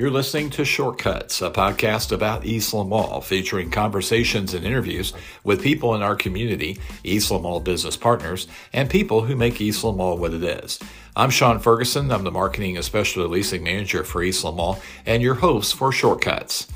You're 0.00 0.10
listening 0.10 0.48
to 0.52 0.64
Shortcuts, 0.64 1.42
a 1.42 1.50
podcast 1.50 2.10
about 2.10 2.46
Eastland 2.46 2.88
Mall, 2.88 3.20
featuring 3.20 3.70
conversations 3.70 4.54
and 4.54 4.64
interviews 4.64 5.12
with 5.44 5.62
people 5.62 5.94
in 5.94 6.00
our 6.00 6.16
community, 6.16 6.80
Eastland 7.04 7.42
Mall 7.42 7.60
business 7.60 7.98
partners, 7.98 8.48
and 8.72 8.88
people 8.88 9.20
who 9.20 9.36
make 9.36 9.60
Eastland 9.60 9.98
Mall 9.98 10.16
what 10.16 10.32
it 10.32 10.42
is. 10.42 10.78
I'm 11.14 11.28
Sean 11.28 11.58
Ferguson. 11.58 12.10
I'm 12.10 12.24
the 12.24 12.30
marketing 12.30 12.76
and 12.76 12.84
special 12.86 13.28
leasing 13.28 13.62
manager 13.62 14.02
for 14.02 14.22
East 14.22 14.42
Mall 14.42 14.80
and 15.04 15.22
your 15.22 15.34
host 15.34 15.74
for 15.74 15.92
Shortcuts. 15.92 16.66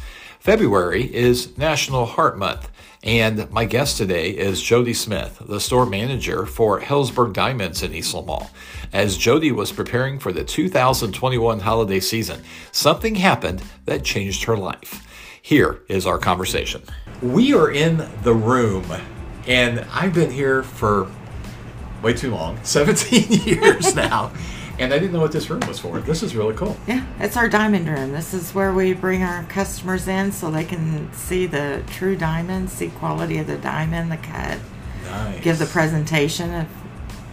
February 0.45 1.04
is 1.14 1.56
National 1.56 2.04
Heart 2.04 2.36
Month. 2.36 2.70
And 3.02 3.50
my 3.50 3.64
guest 3.64 3.96
today 3.96 4.29
is 4.29 4.61
Jody 4.61 4.93
Smith, 4.93 5.40
the 5.48 5.58
store 5.58 5.86
manager 5.86 6.44
for 6.44 6.82
Helzberg 6.82 7.32
Diamonds 7.32 7.82
in 7.82 7.94
Eastland 7.94 8.26
Mall. 8.26 8.50
As 8.93 9.17
Jody 9.17 9.53
was 9.53 9.72
preparing 9.72 10.18
for 10.18 10.32
the 10.32 10.44
2021 10.44 11.61
holiday 11.61 11.98
season, 11.98 12.43
something 12.72 13.14
happened 13.14 13.62
that 13.86 14.04
changed 14.04 14.44
her 14.44 14.54
life. 14.54 15.08
Here 15.40 15.80
is 15.89 16.07
our 16.07 16.18
conversation. 16.18 16.82
We 17.22 17.54
are 17.54 17.70
in 17.70 18.06
the 18.22 18.34
room, 18.34 18.84
and 19.46 19.86
I've 19.95 20.12
been 20.12 20.31
here 20.31 20.62
for 20.62 21.11
way 22.03 22.12
too 22.12 22.32
long 22.32 22.58
17 22.64 23.46
years 23.46 23.95
now 23.95 24.31
and 24.78 24.92
I 24.92 24.98
didn't 24.98 25.12
know 25.12 25.20
what 25.20 25.32
this 25.32 25.48
room 25.50 25.60
was 25.68 25.78
for. 25.78 26.00
This 26.00 26.22
is 26.22 26.34
really 26.34 26.54
cool. 26.54 26.76
Yeah, 26.86 27.04
it's 27.20 27.36
our 27.36 27.48
diamond 27.48 27.88
room. 27.88 28.12
This 28.12 28.34
is 28.34 28.54
where 28.54 28.72
we 28.72 28.92
bring 28.92 29.22
our 29.22 29.44
customers 29.44 30.08
in 30.08 30.32
so 30.32 30.50
they 30.50 30.64
can 30.64 31.12
see 31.12 31.46
the 31.46 31.82
true 31.88 32.16
diamond, 32.16 32.70
see 32.70 32.88
quality 32.88 33.38
of 33.38 33.47
the 33.47 33.58
diamond, 33.58 34.10
the 34.10 34.16
cut. 34.16 34.58
Nice. 35.05 35.42
Give 35.42 35.58
the 35.58 35.66
presentation 35.66 36.55
of 36.55 36.66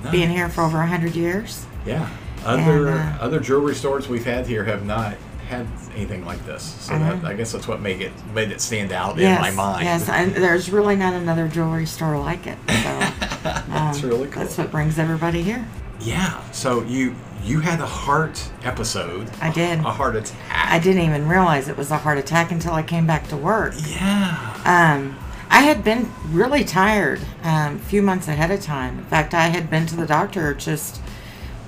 nice. 0.03 0.11
being 0.11 0.29
here 0.29 0.49
for 0.49 0.63
over 0.63 0.77
100 0.77 1.15
years. 1.15 1.65
Yeah. 1.85 2.09
Other 2.43 2.89
and, 2.89 2.99
uh, 2.99 3.23
other 3.23 3.39
jewelry 3.39 3.75
stores 3.75 4.07
we've 4.07 4.25
had 4.25 4.47
here 4.47 4.63
have 4.63 4.85
not 4.85 5.15
had 5.47 5.67
anything 5.95 6.25
like 6.25 6.43
this. 6.45 6.63
So 6.63 6.93
uh-huh. 6.93 7.27
I 7.27 7.33
guess 7.33 7.51
that's 7.51 7.67
what 7.67 7.81
made 7.81 8.01
it 8.01 8.11
made 8.33 8.51
it 8.51 8.61
stand 8.61 8.91
out 8.91 9.17
yes, 9.17 9.35
in 9.35 9.41
my 9.41 9.51
mind. 9.51 9.83
Yes, 9.83 10.09
and 10.09 10.33
there's 10.35 10.71
really 10.71 10.95
not 10.95 11.13
another 11.13 11.47
jewelry 11.47 11.85
store 11.85 12.17
like 12.17 12.47
it. 12.47 12.57
So 12.67 12.73
that's 13.43 14.03
um, 14.03 14.09
really 14.09 14.27
cool. 14.29 14.43
That's 14.43 14.57
what 14.57 14.71
brings 14.71 14.97
everybody 14.97 15.43
here. 15.43 15.67
Yeah. 15.99 16.49
So 16.51 16.83
you 16.83 17.15
you 17.43 17.59
had 17.59 17.79
a 17.79 17.85
heart 17.85 18.49
episode. 18.63 19.29
I 19.41 19.51
did. 19.51 19.79
A 19.79 19.83
heart 19.83 20.15
attack. 20.15 20.37
I 20.49 20.79
didn't 20.79 21.03
even 21.03 21.27
realize 21.27 21.67
it 21.67 21.77
was 21.77 21.91
a 21.91 21.97
heart 21.97 22.17
attack 22.17 22.51
until 22.51 22.73
I 22.73 22.83
came 22.83 23.07
back 23.07 23.27
to 23.29 23.37
work. 23.37 23.73
Yeah. 23.87 24.61
Um, 24.65 25.17
I 25.49 25.61
had 25.61 25.83
been 25.83 26.11
really 26.29 26.63
tired 26.63 27.19
um, 27.43 27.75
a 27.75 27.79
few 27.79 28.01
months 28.01 28.27
ahead 28.27 28.51
of 28.51 28.61
time. 28.61 28.99
In 28.99 29.05
fact, 29.05 29.33
I 29.33 29.47
had 29.47 29.69
been 29.69 29.85
to 29.87 29.95
the 29.95 30.05
doctor 30.05 30.53
just 30.53 31.01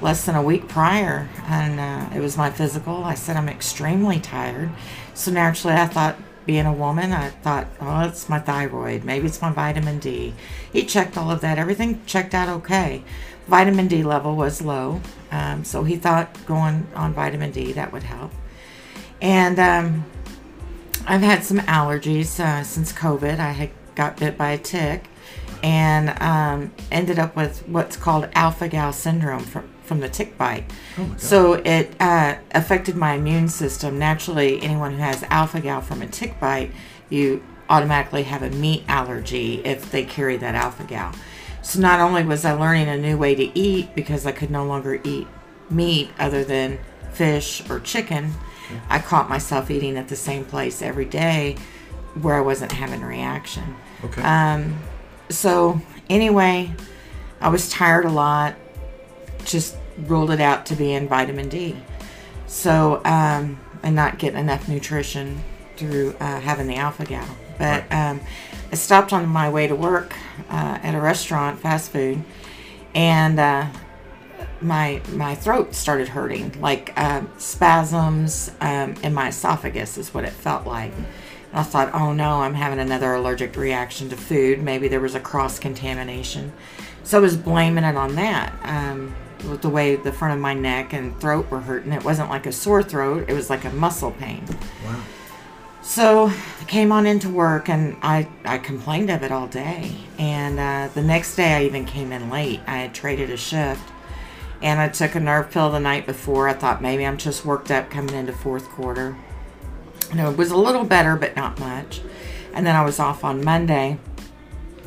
less 0.01 0.25
than 0.25 0.35
a 0.35 0.43
week 0.43 0.67
prior, 0.67 1.29
and 1.45 1.79
uh, 1.79 2.15
it 2.15 2.21
was 2.21 2.37
my 2.37 2.49
physical. 2.49 3.03
I 3.03 3.15
said 3.15 3.35
I'm 3.35 3.49
extremely 3.49 4.19
tired. 4.19 4.69
So 5.13 5.31
naturally, 5.31 5.75
I 5.75 5.87
thought, 5.87 6.17
being 6.45 6.65
a 6.65 6.73
woman, 6.73 7.13
I 7.13 7.29
thought, 7.29 7.67
oh, 7.79 8.01
it's 8.01 8.27
my 8.27 8.37
thyroid. 8.37 9.05
Maybe 9.05 9.27
it's 9.27 9.41
my 9.41 9.51
vitamin 9.51 9.99
D. 9.99 10.33
He 10.73 10.85
checked 10.85 11.17
all 11.17 11.31
of 11.31 11.39
that. 11.39 11.57
Everything 11.57 12.01
checked 12.05 12.33
out 12.33 12.49
okay 12.49 13.01
vitamin 13.47 13.87
D 13.87 14.03
level 14.03 14.35
was 14.35 14.61
low, 14.61 15.01
um, 15.33 15.63
so 15.63 15.83
he 15.83 15.95
thought 15.95 16.37
going 16.45 16.87
on 16.95 17.13
vitamin 17.13 17.51
D 17.51 17.73
that 17.73 17.91
would 17.91 18.03
help. 18.03 18.31
And 19.19 19.57
um, 19.57 20.05
I've 21.07 21.21
had 21.21 21.43
some 21.43 21.57
allergies 21.59 22.39
uh, 22.39 22.63
since 22.63 22.93
COVID. 22.93 23.39
I 23.39 23.51
had 23.51 23.71
got 23.95 24.17
bit 24.17 24.37
by 24.37 24.51
a 24.51 24.57
tick 24.57 25.05
and 25.63 26.21
um, 26.21 26.71
ended 26.91 27.17
up 27.17 27.35
with 27.35 27.67
what's 27.67 27.95
called 27.95 28.29
alpha 28.35 28.67
gal 28.67 28.93
syndrome 28.93 29.43
from, 29.43 29.73
from 29.81 30.01
the 30.01 30.09
tick 30.09 30.37
bite. 30.37 30.71
Oh 30.99 31.15
so 31.17 31.53
it 31.53 31.95
uh, 31.99 32.35
affected 32.51 32.95
my 32.95 33.13
immune 33.13 33.47
system. 33.47 33.97
Naturally, 33.97 34.61
anyone 34.61 34.91
who 34.91 34.97
has 34.99 35.23
alpha 35.23 35.61
gal 35.61 35.81
from 35.81 36.03
a 36.03 36.07
tick 36.07 36.39
bite, 36.39 36.71
you 37.09 37.43
automatically 37.69 38.23
have 38.23 38.43
a 38.43 38.49
meat 38.51 38.83
allergy 38.87 39.61
if 39.65 39.89
they 39.89 40.03
carry 40.03 40.37
that 40.37 40.53
alpha 40.53 40.83
gal. 40.83 41.15
So 41.63 41.79
not 41.79 41.99
only 41.99 42.23
was 42.23 42.45
I 42.45 42.53
learning 42.53 42.89
a 42.89 42.97
new 42.97 43.17
way 43.17 43.35
to 43.35 43.57
eat 43.57 43.95
because 43.95 44.25
I 44.25 44.31
could 44.31 44.51
no 44.51 44.65
longer 44.65 44.99
eat 45.03 45.27
meat 45.69 46.09
other 46.19 46.43
than 46.43 46.77
fish 47.13 47.67
or 47.69 47.79
chicken, 47.79 48.33
I 48.89 48.99
caught 48.99 49.29
myself 49.29 49.71
eating 49.71 49.97
at 49.97 50.07
the 50.07 50.15
same 50.15 50.45
place 50.45 50.81
every 50.81 51.05
day 51.05 51.55
where 52.21 52.35
I 52.35 52.41
wasn't 52.41 52.71
having 52.71 53.01
a 53.01 53.07
reaction. 53.07 53.75
Okay. 54.03 54.21
Um, 54.21 54.77
so 55.29 55.81
anyway, 56.09 56.73
I 57.41 57.49
was 57.49 57.69
tired 57.69 58.05
a 58.05 58.11
lot. 58.11 58.55
Just 59.45 59.77
ruled 60.05 60.31
it 60.31 60.41
out 60.41 60.65
to 60.67 60.75
be 60.75 60.93
in 60.93 61.07
vitamin 61.07 61.49
D. 61.49 61.75
So 62.47 63.01
um, 63.05 63.59
and 63.83 63.95
not 63.95 64.19
getting 64.19 64.39
enough 64.39 64.67
nutrition 64.67 65.43
through 65.75 66.15
uh, 66.19 66.39
having 66.39 66.67
the 66.67 66.75
alpha 66.75 67.05
gal. 67.05 67.27
But 67.57 67.83
right. 67.89 68.09
um, 68.09 68.21
I 68.73 68.75
stopped 68.75 69.13
on 69.13 69.27
my 69.27 69.51
way 69.51 69.67
to 69.67 69.75
work 69.75 70.15
uh, 70.49 70.79
at 70.81 70.95
a 70.95 70.99
restaurant, 70.99 71.59
fast 71.59 71.91
food, 71.91 72.23
and 72.95 73.39
uh, 73.39 73.67
my 74.61 74.99
my 75.09 75.35
throat 75.35 75.75
started 75.75 76.07
hurting, 76.07 76.59
like 76.59 76.91
uh, 76.97 77.21
spasms 77.37 78.49
um, 78.61 78.95
in 79.03 79.13
my 79.13 79.27
esophagus 79.27 79.99
is 79.99 80.11
what 80.11 80.23
it 80.23 80.31
felt 80.31 80.65
like. 80.65 80.91
And 80.91 81.05
I 81.59 81.61
thought, 81.61 81.93
oh 81.93 82.13
no, 82.13 82.41
I'm 82.41 82.55
having 82.55 82.79
another 82.79 83.13
allergic 83.13 83.55
reaction 83.55 84.09
to 84.09 84.17
food. 84.17 84.63
Maybe 84.63 84.87
there 84.87 84.99
was 84.99 85.13
a 85.13 85.19
cross 85.19 85.59
contamination. 85.59 86.51
So 87.03 87.19
I 87.19 87.21
was 87.21 87.37
blaming 87.37 87.83
it 87.83 87.95
on 87.95 88.15
that. 88.15 88.59
Um, 88.63 89.15
with 89.51 89.61
the 89.61 89.69
way 89.69 89.97
the 89.97 90.11
front 90.11 90.33
of 90.33 90.39
my 90.39 90.55
neck 90.55 90.93
and 90.93 91.15
throat 91.21 91.51
were 91.51 91.59
hurting, 91.59 91.91
it 91.91 92.03
wasn't 92.03 92.31
like 92.31 92.47
a 92.47 92.51
sore 92.51 92.81
throat; 92.81 93.25
it 93.29 93.33
was 93.33 93.51
like 93.51 93.65
a 93.65 93.69
muscle 93.69 94.13
pain. 94.13 94.43
Wow. 94.83 95.03
So 95.83 96.27
I 96.27 96.63
came 96.65 96.93
on 96.93 97.05
into 97.05 97.29
work 97.29 97.67
and 97.67 97.97
I, 98.01 98.29
I 98.45 98.57
complained 98.57 99.09
of 99.09 99.21
it 99.21 99.33
all 99.33 99.47
day. 99.47 99.93
And 100.17 100.57
uh, 100.57 100.89
the 100.93 101.01
next 101.01 101.35
day 101.35 101.53
I 101.53 101.63
even 101.65 101.85
came 101.85 102.13
in 102.13 102.29
late. 102.29 102.61
I 102.65 102.77
had 102.77 102.93
traded 102.93 103.29
a 103.29 103.37
shift 103.37 103.83
and 104.61 104.79
I 104.79 104.87
took 104.87 105.13
a 105.13 105.19
nerve 105.19 105.51
pill 105.51 105.69
the 105.69 105.81
night 105.81 106.05
before. 106.05 106.47
I 106.47 106.53
thought 106.53 106.81
maybe 106.81 107.05
I'm 107.05 107.17
just 107.17 107.43
worked 107.43 107.69
up 107.69 107.89
coming 107.89 108.15
into 108.15 108.31
fourth 108.31 108.69
quarter. 108.69 109.17
And 110.09 110.21
it 110.21 110.37
was 110.37 110.51
a 110.51 110.57
little 110.57 110.85
better, 110.85 111.17
but 111.17 111.35
not 111.35 111.59
much. 111.59 111.99
And 112.53 112.65
then 112.65 112.77
I 112.77 112.85
was 112.85 112.97
off 112.97 113.25
on 113.25 113.43
Monday. 113.43 113.99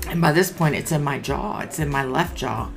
And 0.08 0.22
by 0.22 0.32
this 0.32 0.50
point, 0.50 0.76
it's 0.76 0.92
in 0.92 1.04
my 1.04 1.18
jaw, 1.18 1.60
it's 1.60 1.78
in 1.78 1.90
my 1.90 2.04
left 2.04 2.38
jaw. 2.38 2.70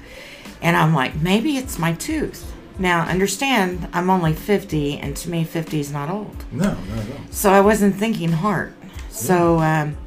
And 0.62 0.76
I'm 0.76 0.94
like, 0.94 1.16
maybe 1.16 1.56
it's 1.56 1.80
my 1.80 1.94
tooth. 1.94 2.54
Now, 2.80 3.02
understand, 3.02 3.90
I'm 3.92 4.10
only 4.10 4.34
50, 4.34 5.00
and 5.00 5.16
to 5.18 5.30
me, 5.30 5.44
50 5.44 5.82
is 5.82 5.92
not 5.92 6.10
old. 6.10 6.46
No, 6.52 6.64
not 6.64 6.78
at 7.00 7.12
all. 7.12 7.22
So 7.30 7.52
I 7.52 7.60
wasn't 7.60 7.96
thinking 7.96 8.32
heart. 8.32 8.74
So, 9.10 9.60
um, 9.60 9.98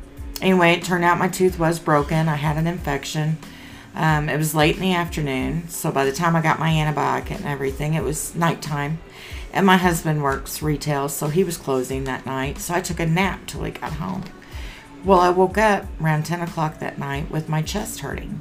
anyway, 0.41 0.73
it 0.73 0.83
turned 0.83 1.05
out 1.05 1.19
my 1.19 1.29
tooth 1.29 1.59
was 1.59 1.79
broken. 1.79 2.29
I 2.29 2.37
had 2.37 2.57
an 2.57 2.67
infection. 2.67 3.37
Um, 3.95 4.31
it 4.31 4.39
was 4.39 4.55
late 4.55 4.77
in 4.77 4.81
the 4.81 4.95
afternoon. 4.95 5.69
So 5.69 5.93
by 5.93 6.07
the 6.07 6.13
time 6.13 6.35
I 6.35 6.41
got 6.41 6.59
my 6.59 6.71
antibiotic 6.71 7.31
and 7.31 7.45
everything, 7.45 7.93
it 7.93 8.03
was 8.03 8.35
nighttime. 8.35 9.01
And 9.53 9.67
my 9.67 9.77
husband 9.77 10.23
works 10.23 10.63
retail, 10.63 11.11
so 11.11 11.29
he 11.29 11.45
was 11.45 11.59
closing 11.59 12.05
that 12.05 12.25
night. 12.25 12.59
So 12.59 12.73
I 12.73 12.81
took 12.81 13.01
a 13.01 13.07
nap 13.07 13.41
till 13.47 13.65
he 13.65 13.71
got 13.71 13.93
home. 13.93 14.25
Well, 15.05 15.21
I 15.21 15.29
woke 15.29 15.59
up 15.59 15.85
around 16.01 16.25
10 16.25 16.41
o'clock 16.41 16.79
that 16.79 16.99
night 16.99 17.31
with 17.31 17.51
my 17.51 17.61
chest 17.61 18.01
hurting. 18.01 18.41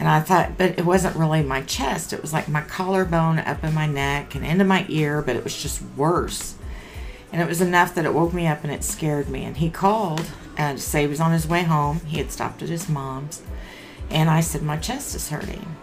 And 0.00 0.08
I 0.08 0.20
thought, 0.20 0.56
but 0.56 0.78
it 0.78 0.86
wasn't 0.86 1.14
really 1.14 1.42
my 1.42 1.60
chest. 1.60 2.14
It 2.14 2.22
was 2.22 2.32
like 2.32 2.48
my 2.48 2.62
collarbone 2.62 3.38
up 3.40 3.62
in 3.62 3.74
my 3.74 3.86
neck 3.86 4.34
and 4.34 4.46
into 4.46 4.64
my 4.64 4.86
ear, 4.88 5.20
but 5.20 5.36
it 5.36 5.44
was 5.44 5.54
just 5.54 5.82
worse. 5.94 6.54
And 7.30 7.42
it 7.42 7.46
was 7.46 7.60
enough 7.60 7.94
that 7.94 8.06
it 8.06 8.14
woke 8.14 8.32
me 8.32 8.46
up 8.46 8.64
and 8.64 8.72
it 8.72 8.82
scared 8.82 9.28
me. 9.28 9.44
And 9.44 9.58
he 9.58 9.68
called 9.68 10.24
uh, 10.56 10.72
to 10.72 10.78
say 10.78 11.02
he 11.02 11.06
was 11.06 11.20
on 11.20 11.32
his 11.32 11.46
way 11.46 11.64
home. 11.64 12.00
He 12.06 12.16
had 12.16 12.32
stopped 12.32 12.62
at 12.62 12.70
his 12.70 12.88
mom's. 12.88 13.42
And 14.08 14.30
I 14.30 14.40
said, 14.40 14.62
My 14.62 14.78
chest 14.78 15.14
is 15.14 15.28
hurting. 15.28 15.76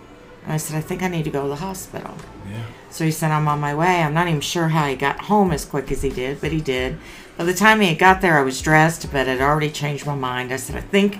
And 0.43 0.51
I 0.51 0.57
said, 0.57 0.77
I 0.77 0.81
think 0.81 1.03
I 1.03 1.09
need 1.09 1.25
to 1.25 1.29
go 1.29 1.43
to 1.43 1.49
the 1.49 1.57
hospital. 1.57 2.15
Yeah. 2.49 2.63
So 2.89 3.05
he 3.05 3.11
said, 3.11 3.29
I'm 3.29 3.47
on 3.47 3.59
my 3.59 3.75
way. 3.75 4.01
I'm 4.01 4.15
not 4.15 4.27
even 4.27 4.41
sure 4.41 4.69
how 4.69 4.87
he 4.87 4.95
got 4.95 5.25
home 5.25 5.51
as 5.51 5.63
quick 5.63 5.91
as 5.91 6.01
he 6.01 6.09
did, 6.09 6.41
but 6.41 6.51
he 6.51 6.59
did. 6.59 6.97
By 7.37 7.43
the 7.43 7.53
time 7.53 7.81
he 7.81 7.89
had 7.89 7.99
got 7.99 8.21
there, 8.21 8.39
I 8.39 8.41
was 8.41 8.63
dressed, 8.63 9.11
but 9.11 9.29
I'd 9.29 9.41
already 9.41 9.69
changed 9.69 10.07
my 10.07 10.15
mind. 10.15 10.51
I 10.51 10.55
said, 10.55 10.75
I 10.75 10.81
think 10.81 11.19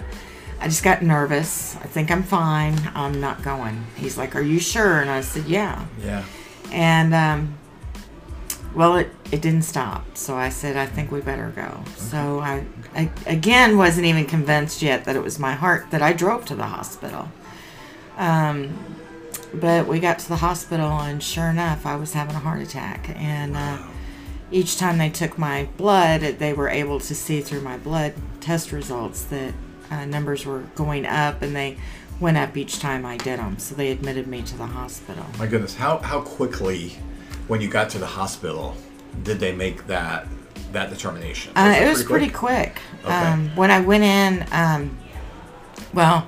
I 0.60 0.66
just 0.66 0.84
got 0.84 1.02
nervous. 1.02 1.76
I 1.78 1.88
think 1.88 2.10
I'm 2.10 2.24
fine. 2.24 2.78
I'm 2.96 3.22
not 3.22 3.44
going. 3.44 3.86
He's 3.96 4.18
like, 4.18 4.36
Are 4.36 4.42
you 4.42 4.60
sure? 4.60 5.00
And 5.00 5.10
I 5.10 5.22
said, 5.22 5.46
Yeah. 5.46 5.86
Yeah. 6.02 6.24
And, 6.72 7.14
um, 7.14 7.58
well, 8.76 8.98
it, 8.98 9.10
it 9.32 9.42
didn't 9.42 9.64
stop. 9.64 10.18
So 10.18 10.36
I 10.36 10.50
said, 10.50 10.76
I 10.76 10.86
think 10.86 11.12
we 11.12 11.22
better 11.22 11.52
go. 11.56 11.62
Okay. 11.62 11.92
So 11.98 12.40
I, 12.40 12.66
I, 12.96 13.10
again, 13.26 13.78
wasn't 13.78 14.06
even 14.06 14.26
convinced 14.26 14.82
yet 14.82 15.06
that 15.06 15.16
it 15.16 15.24
was 15.24 15.40
my 15.40 15.54
heart 15.54 15.92
that 15.92 16.02
I 16.02 16.14
drove 16.14 16.46
to 16.46 16.56
the 16.56 16.66
hospital. 16.66 17.32
Um, 18.18 18.78
but 19.54 19.88
we 19.88 20.00
got 20.00 20.20
to 20.20 20.28
the 20.28 20.38
hospital, 20.38 20.92
and 20.92 21.24
sure 21.24 21.48
enough, 21.50 21.86
I 21.86 21.96
was 21.96 22.14
having 22.14 22.36
a 22.36 22.40
heart 22.40 22.62
attack. 22.62 23.10
And 23.16 23.56
uh, 23.56 23.78
each 24.52 24.78
time 24.78 24.98
they 24.98 25.10
took 25.10 25.38
my 25.38 25.70
blood, 25.78 26.22
they 26.22 26.54
were 26.54 26.70
able 26.70 27.00
to 27.00 27.16
see 27.16 27.42
through 27.42 27.62
my 27.62 27.78
blood 27.78 28.14
test 28.42 28.72
results 28.72 29.24
that 29.26 29.54
uh, 29.92 30.06
numbers 30.06 30.46
were 30.46 30.62
going 30.76 31.06
up, 31.06 31.42
and 31.42 31.56
they 31.56 31.78
went 32.20 32.38
up 32.38 32.58
each 32.58 32.80
time 32.80 33.06
I 33.06 33.18
did 33.18 33.40
them. 33.40 33.60
So 33.60 33.76
they 33.76 33.92
admitted 33.92 34.28
me 34.28 34.42
to 34.44 34.58
the 34.58 34.66
hospital. 34.66 35.26
My 35.38 35.48
goodness, 35.48 35.76
how 35.76 35.98
how 36.00 36.22
quickly, 36.22 36.98
when 37.48 37.62
you 37.62 37.70
got 37.70 37.90
to 37.92 38.00
the 38.00 38.08
hospital, 38.08 38.76
did 39.24 39.40
they 39.40 39.54
make 39.54 39.88
that 39.88 40.28
that 40.72 40.90
determination? 40.90 41.54
Uh, 41.56 41.74
it 41.76 41.84
it 41.84 41.90
was 41.90 42.04
pretty 42.04 42.30
quick. 42.30 42.80
Okay. 43.04 43.14
Um, 43.14 43.50
when 43.56 43.72
I 43.72 43.82
went 43.82 44.04
in, 44.04 44.46
um, 44.52 44.98
well, 45.94 46.28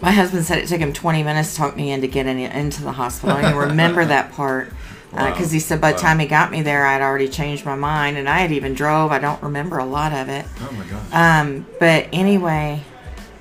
my 0.00 0.10
husband 0.10 0.44
said 0.44 0.58
it 0.58 0.66
took 0.66 0.80
him 0.80 0.92
20 0.92 1.22
minutes 1.22 1.52
to 1.52 1.56
talk 1.56 1.76
me 1.76 1.92
into 1.92 2.08
getting 2.08 2.40
into 2.40 2.82
the 2.82 2.92
hospital. 2.92 3.36
I 3.36 3.52
remember 3.52 4.04
that 4.04 4.32
part 4.32 4.72
because 5.12 5.48
Wow. 5.48 5.52
he 5.52 5.60
said 5.60 5.80
by 5.80 5.90
the 5.92 5.96
Wow. 5.96 6.02
time 6.02 6.18
he 6.18 6.26
got 6.26 6.50
me 6.50 6.62
there, 6.62 6.86
I'd 6.86 7.02
already 7.02 7.28
changed 7.28 7.64
my 7.66 7.76
mind, 7.76 8.16
and 8.16 8.28
I 8.28 8.38
had 8.38 8.50
even 8.52 8.74
drove. 8.74 9.12
I 9.12 9.18
don't 9.18 9.42
remember 9.42 9.78
a 9.78 9.84
lot 9.84 10.12
of 10.12 10.28
it. 10.28 10.46
Oh 10.60 10.72
my 10.72 10.84
god. 10.84 11.02
Um, 11.46 11.66
but 11.78 12.06
anyway, 12.12 12.82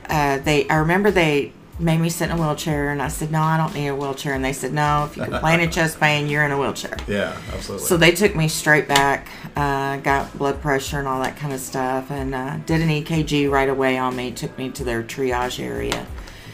uh, 0.10 0.38
they 0.40 0.68
I 0.70 0.76
remember 0.76 1.12
they 1.12 1.54
made 1.80 1.98
me 2.00 2.10
sit 2.10 2.30
in 2.30 2.38
a 2.38 2.40
wheelchair, 2.40 2.92
and 2.92 3.02
I 3.02 3.08
said 3.08 3.32
no, 3.32 3.42
I 3.42 3.58
don't 3.58 3.74
need 3.74 3.88
a 3.88 3.96
wheelchair, 3.96 4.34
and 4.34 4.44
they 4.46 4.54
said 4.54 4.72
no, 4.74 5.06
if 5.10 5.18
you 5.18 5.24
complain 5.24 5.62
of 5.62 5.72
chest 5.78 6.00
pain, 6.00 6.28
you're 6.28 6.44
in 6.44 6.52
a 6.52 6.60
wheelchair. 6.60 6.96
yeah, 7.08 7.36
absolutely. 7.54 7.88
So 7.88 7.98
they 7.98 8.12
took 8.12 8.36
me 8.36 8.48
straight 8.50 8.88
back, 8.88 9.28
uh, 9.56 9.98
got 9.98 10.38
blood 10.38 10.62
pressure 10.62 11.00
and 11.00 11.08
all 11.08 11.22
that 11.24 11.38
kind 11.38 11.54
of 11.54 11.60
stuff, 11.60 12.12
and 12.12 12.36
uh, 12.36 12.58
did 12.68 12.82
an 12.82 12.90
EKG 12.90 13.50
right 13.50 13.70
away 13.70 13.98
on 13.98 14.16
me. 14.16 14.32
Took 14.32 14.56
me 14.60 14.70
to 14.72 14.84
their 14.84 15.02
triage 15.02 15.60
area, 15.64 16.06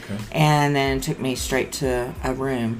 okay. 0.04 0.22
and 0.32 0.74
then 0.74 1.00
took 1.00 1.18
me 1.18 1.34
straight 1.34 1.72
to 1.72 2.14
a 2.24 2.32
room. 2.32 2.78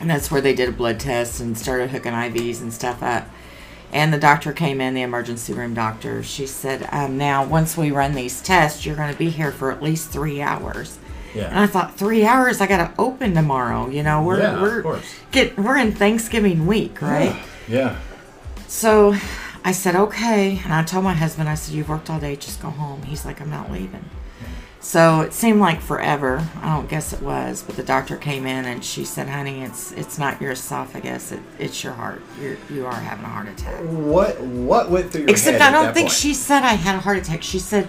And 0.00 0.10
that's 0.10 0.30
where 0.30 0.40
they 0.40 0.54
did 0.54 0.68
a 0.68 0.72
blood 0.72 1.00
test 1.00 1.40
and 1.40 1.56
started 1.56 1.90
hooking 1.90 2.12
IVs 2.12 2.60
and 2.60 2.72
stuff 2.72 3.02
up. 3.02 3.28
And 3.92 4.12
the 4.12 4.18
doctor 4.18 4.52
came 4.52 4.80
in, 4.80 4.94
the 4.94 5.02
emergency 5.02 5.52
room 5.52 5.72
doctor. 5.74 6.22
She 6.22 6.46
said, 6.46 6.88
um, 6.92 7.16
"Now, 7.16 7.44
once 7.44 7.76
we 7.76 7.90
run 7.90 8.14
these 8.14 8.42
tests, 8.42 8.84
you're 8.84 8.96
going 8.96 9.12
to 9.12 9.18
be 9.18 9.30
here 9.30 9.50
for 9.50 9.72
at 9.72 9.82
least 9.82 10.10
three 10.10 10.42
hours." 10.42 10.98
Yeah. 11.34 11.48
And 11.48 11.58
I 11.58 11.66
thought, 11.66 11.96
three 11.96 12.24
hours? 12.24 12.60
I 12.60 12.66
got 12.66 12.78
to 12.78 13.00
open 13.00 13.34
tomorrow. 13.34 13.88
You 13.88 14.02
know, 14.02 14.22
we're 14.22 14.40
Yeah, 14.40 14.60
we're 14.60 15.00
get 15.30 15.56
we're 15.58 15.76
in 15.76 15.92
Thanksgiving 15.92 16.66
week, 16.66 17.00
right? 17.00 17.36
Yeah. 17.66 17.98
So 18.66 19.14
I 19.64 19.72
said, 19.72 19.96
okay. 19.96 20.60
And 20.64 20.72
I 20.72 20.82
told 20.82 21.04
my 21.04 21.14
husband, 21.14 21.48
I 21.48 21.54
said, 21.54 21.74
you've 21.74 21.88
worked 21.88 22.10
all 22.10 22.20
day, 22.20 22.36
just 22.36 22.62
go 22.62 22.70
home. 22.70 23.02
He's 23.02 23.24
like, 23.24 23.40
I'm 23.40 23.50
not 23.50 23.70
leaving. 23.70 24.04
So 24.80 25.22
it 25.22 25.32
seemed 25.32 25.60
like 25.60 25.80
forever. 25.80 26.46
I 26.62 26.74
don't 26.76 26.88
guess 26.88 27.12
it 27.12 27.20
was, 27.20 27.62
but 27.62 27.74
the 27.76 27.82
doctor 27.82 28.16
came 28.16 28.46
in 28.46 28.64
and 28.64 28.84
she 28.84 29.04
said, 29.04 29.28
honey, 29.28 29.62
it's 29.62 29.90
it's 29.92 30.18
not 30.18 30.40
your 30.40 30.52
esophagus, 30.52 31.32
it, 31.32 31.40
it's 31.58 31.82
your 31.82 31.92
heart. 31.94 32.22
You're, 32.40 32.56
you 32.70 32.86
are 32.86 32.94
having 32.94 33.24
a 33.24 33.28
heart 33.28 33.48
attack. 33.48 33.80
What 33.84 34.40
what 34.40 34.88
went 34.90 35.10
through 35.10 35.22
your 35.22 35.28
head? 35.28 35.32
Except 35.36 35.60
I 35.60 35.70
don't 35.72 35.92
think 35.92 36.08
point? 36.08 36.18
she 36.18 36.32
said 36.32 36.62
I 36.62 36.74
had 36.74 36.94
a 36.94 37.00
heart 37.00 37.18
attack. 37.18 37.42
She 37.42 37.58
said 37.58 37.88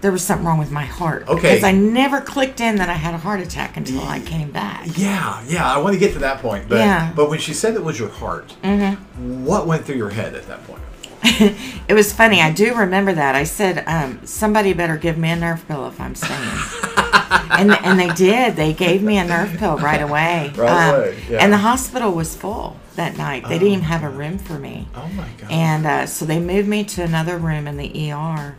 there 0.00 0.10
was 0.10 0.24
something 0.24 0.44
wrong 0.46 0.58
with 0.58 0.72
my 0.72 0.84
heart. 0.84 1.28
Okay. 1.28 1.40
Because 1.54 1.62
I 1.64 1.70
never 1.72 2.20
clicked 2.20 2.60
in 2.60 2.76
that 2.76 2.88
I 2.88 2.94
had 2.94 3.14
a 3.14 3.18
heart 3.18 3.38
attack 3.40 3.76
until 3.76 4.00
I 4.02 4.18
came 4.18 4.50
back. 4.50 4.88
Yeah, 4.98 5.44
yeah. 5.46 5.70
I 5.70 5.78
want 5.78 5.92
to 5.94 6.00
get 6.00 6.12
to 6.14 6.18
that 6.20 6.38
point, 6.40 6.68
but 6.68 6.78
Yeah. 6.78 7.12
but 7.14 7.28
when 7.30 7.38
she 7.40 7.52
said 7.54 7.74
it 7.74 7.84
was 7.84 8.00
your 8.00 8.08
heart, 8.08 8.56
Mm-hmm. 8.64 9.44
what 9.44 9.66
went 9.66 9.84
through 9.84 9.96
your 9.96 10.10
head 10.10 10.34
at 10.34 10.48
that 10.48 10.66
point? 10.66 10.80
It 11.88 11.94
was 11.94 12.12
funny. 12.12 12.40
I 12.40 12.50
do 12.52 12.74
remember 12.74 13.12
that. 13.12 13.34
I 13.34 13.44
said, 13.44 13.84
um, 13.86 14.24
"Somebody 14.24 14.72
better 14.72 14.96
give 14.96 15.18
me 15.18 15.30
a 15.30 15.36
nerve 15.36 15.66
pill 15.68 15.86
if 15.88 16.00
I'm 16.00 16.14
staying." 16.14 16.40
and 17.58 17.72
and 17.72 17.98
they 17.98 18.08
did. 18.14 18.56
They 18.56 18.72
gave 18.72 19.02
me 19.02 19.18
a 19.18 19.24
nerve 19.24 19.56
pill 19.58 19.76
right 19.78 20.00
away. 20.00 20.52
Um, 20.54 20.58
Right 20.58 20.88
away, 20.88 21.22
yeah. 21.28 21.38
And 21.38 21.52
the 21.52 21.58
hospital 21.58 22.12
was 22.12 22.34
full 22.34 22.76
that 22.96 23.16
night. 23.18 23.42
They 23.48 23.58
didn't 23.58 23.72
even 23.74 23.84
have 23.84 24.04
a 24.04 24.08
room 24.08 24.38
for 24.38 24.58
me. 24.58 24.88
Oh 24.94 25.08
my 25.08 25.28
god. 25.38 25.50
And 25.50 25.86
uh, 25.86 26.06
so 26.06 26.24
they 26.24 26.38
moved 26.40 26.68
me 26.68 26.84
to 26.84 27.02
another 27.02 27.36
room 27.36 27.66
in 27.66 27.76
the 27.76 28.12
ER. 28.12 28.56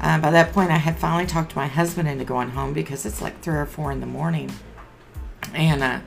Uh, 0.00 0.18
by 0.20 0.30
that 0.32 0.52
point, 0.52 0.70
I 0.70 0.78
had 0.78 0.98
finally 0.98 1.26
talked 1.26 1.50
to 1.50 1.56
my 1.56 1.68
husband 1.68 2.08
into 2.08 2.24
going 2.24 2.50
home 2.50 2.72
because 2.72 3.06
it's 3.06 3.20
like 3.22 3.40
three 3.42 3.54
or 3.56 3.66
four 3.66 3.92
in 3.92 4.00
the 4.00 4.06
morning. 4.06 4.50
And 5.54 5.82
uh, 5.82 6.00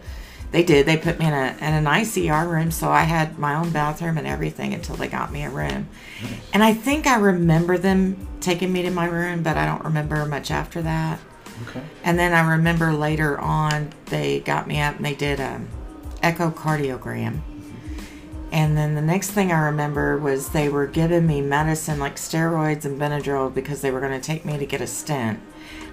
they 0.51 0.63
did. 0.63 0.85
They 0.85 0.97
put 0.97 1.19
me 1.19 1.25
in 1.25 1.33
a 1.33 1.57
in 1.59 1.73
a 1.73 1.81
nice 1.81 2.17
ER 2.17 2.47
room, 2.47 2.71
so 2.71 2.89
I 2.89 3.01
had 3.01 3.37
my 3.37 3.55
own 3.55 3.71
bathroom 3.71 4.17
and 4.17 4.27
everything 4.27 4.73
until 4.73 4.95
they 4.95 5.07
got 5.07 5.31
me 5.31 5.43
a 5.43 5.49
room. 5.49 5.87
And 6.53 6.63
I 6.63 6.73
think 6.73 7.07
I 7.07 7.17
remember 7.17 7.77
them 7.77 8.27
taking 8.39 8.71
me 8.71 8.83
to 8.83 8.91
my 8.91 9.05
room, 9.05 9.43
but 9.43 9.57
I 9.57 9.65
don't 9.65 9.83
remember 9.83 10.25
much 10.25 10.51
after 10.51 10.81
that. 10.83 11.19
okay. 11.67 11.81
And 12.03 12.17
then 12.17 12.33
I 12.33 12.51
remember 12.55 12.93
later 12.93 13.39
on 13.39 13.91
they 14.05 14.39
got 14.39 14.67
me 14.67 14.79
up 14.79 14.97
and 14.97 15.05
they 15.05 15.15
did 15.15 15.41
um, 15.41 15.67
echocardiogram. 16.21 17.41
And 18.51 18.77
then 18.77 18.95
the 18.95 19.01
next 19.01 19.31
thing 19.31 19.51
I 19.51 19.65
remember 19.65 20.17
was 20.17 20.49
they 20.49 20.69
were 20.69 20.87
giving 20.87 21.27
me 21.27 21.41
medicine 21.41 21.99
like 21.99 22.15
steroids 22.15 22.85
and 22.85 22.99
Benadryl 22.99 23.53
because 23.53 23.81
they 23.81 23.91
were 23.91 23.99
going 23.99 24.13
to 24.17 24.25
take 24.25 24.45
me 24.45 24.57
to 24.57 24.65
get 24.65 24.79
a 24.79 24.87
stent. 24.87 25.41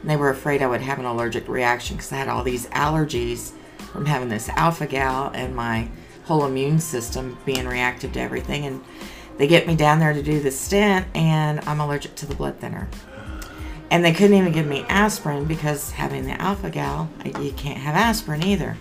And 0.01 0.09
they 0.09 0.17
were 0.17 0.31
afraid 0.31 0.63
I 0.63 0.69
would 0.69 0.83
have 0.83 1.01
an 1.01 1.05
allergic 1.05 1.49
reaction 1.49 1.97
because 1.97 2.13
I 2.13 2.17
had 2.17 2.29
all 2.29 2.45
these 2.45 2.67
allergies 2.69 3.53
from 3.93 4.07
having 4.07 4.29
this 4.29 4.49
alpha 4.51 4.87
gal 4.87 5.31
and 5.35 5.55
my 5.55 5.89
whole 6.25 6.45
immune 6.45 6.79
system 6.79 7.37
being 7.45 7.67
reactive 7.67 8.13
to 8.13 8.21
everything. 8.21 8.65
And 8.65 8.83
they 9.39 9.47
get 9.47 9.67
me 9.67 9.77
down 9.77 9.99
there 9.99 10.13
to 10.13 10.23
do 10.23 10.41
the 10.41 10.51
stent, 10.51 11.07
and 11.15 11.61
I'm 11.61 11.81
allergic 11.81 12.15
to 12.17 12.27
the 12.27 12.35
blood 12.35 12.59
thinner. 12.59 12.89
And 13.91 14.05
they 14.05 14.13
couldn't 14.13 14.37
even 14.37 14.53
give 14.53 14.67
me 14.67 14.87
aspirin 14.89 15.45
because 15.45 15.91
having 15.91 16.25
the 16.25 16.41
alpha 16.41 16.71
gal, 16.71 17.11
you 17.41 17.53
can't 17.53 17.79
have 17.79 17.95
aspirin 17.95 18.43
either. 18.43 18.77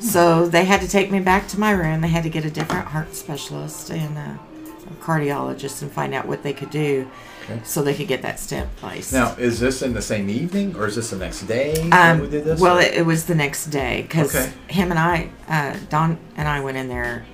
So 0.00 0.46
they 0.46 0.64
had 0.64 0.80
to 0.80 0.88
take 0.88 1.10
me 1.10 1.20
back 1.20 1.46
to 1.48 1.60
my 1.60 1.72
room. 1.72 2.00
They 2.00 2.08
had 2.08 2.22
to 2.24 2.30
get 2.30 2.44
a 2.44 2.50
different 2.50 2.86
heart 2.86 3.14
specialist 3.14 3.90
and 3.90 4.16
a, 4.16 4.38
a 4.86 4.94
cardiologist 5.02 5.82
and 5.82 5.90
find 5.90 6.14
out 6.14 6.26
what 6.26 6.42
they 6.42 6.52
could 6.52 6.70
do 6.70 7.10
Okay. 7.48 7.60
so 7.64 7.82
they 7.82 7.94
could 7.94 8.08
get 8.08 8.22
that 8.22 8.38
stent 8.40 8.74
placed. 8.76 9.12
Now, 9.12 9.34
is 9.38 9.60
this 9.60 9.80
in 9.82 9.94
the 9.94 10.02
same 10.02 10.28
evening 10.28 10.74
or 10.76 10.86
is 10.86 10.96
this 10.96 11.10
the 11.10 11.16
next 11.16 11.42
day 11.42 11.88
Um, 11.90 12.20
we 12.20 12.28
did 12.28 12.44
this? 12.44 12.60
well, 12.60 12.78
it, 12.78 12.94
it 12.94 13.06
was 13.06 13.24
the 13.26 13.34
next 13.36 13.66
day 13.66 14.02
because 14.02 14.34
Okay. 14.34 14.52
him 14.68 14.90
and 14.90 14.98
I, 14.98 15.30
uh, 15.48 15.76
Don 15.88 16.18
and 16.36 16.48
I 16.48 16.60
went 16.60 16.76
in 16.76 16.88
there 16.88 17.24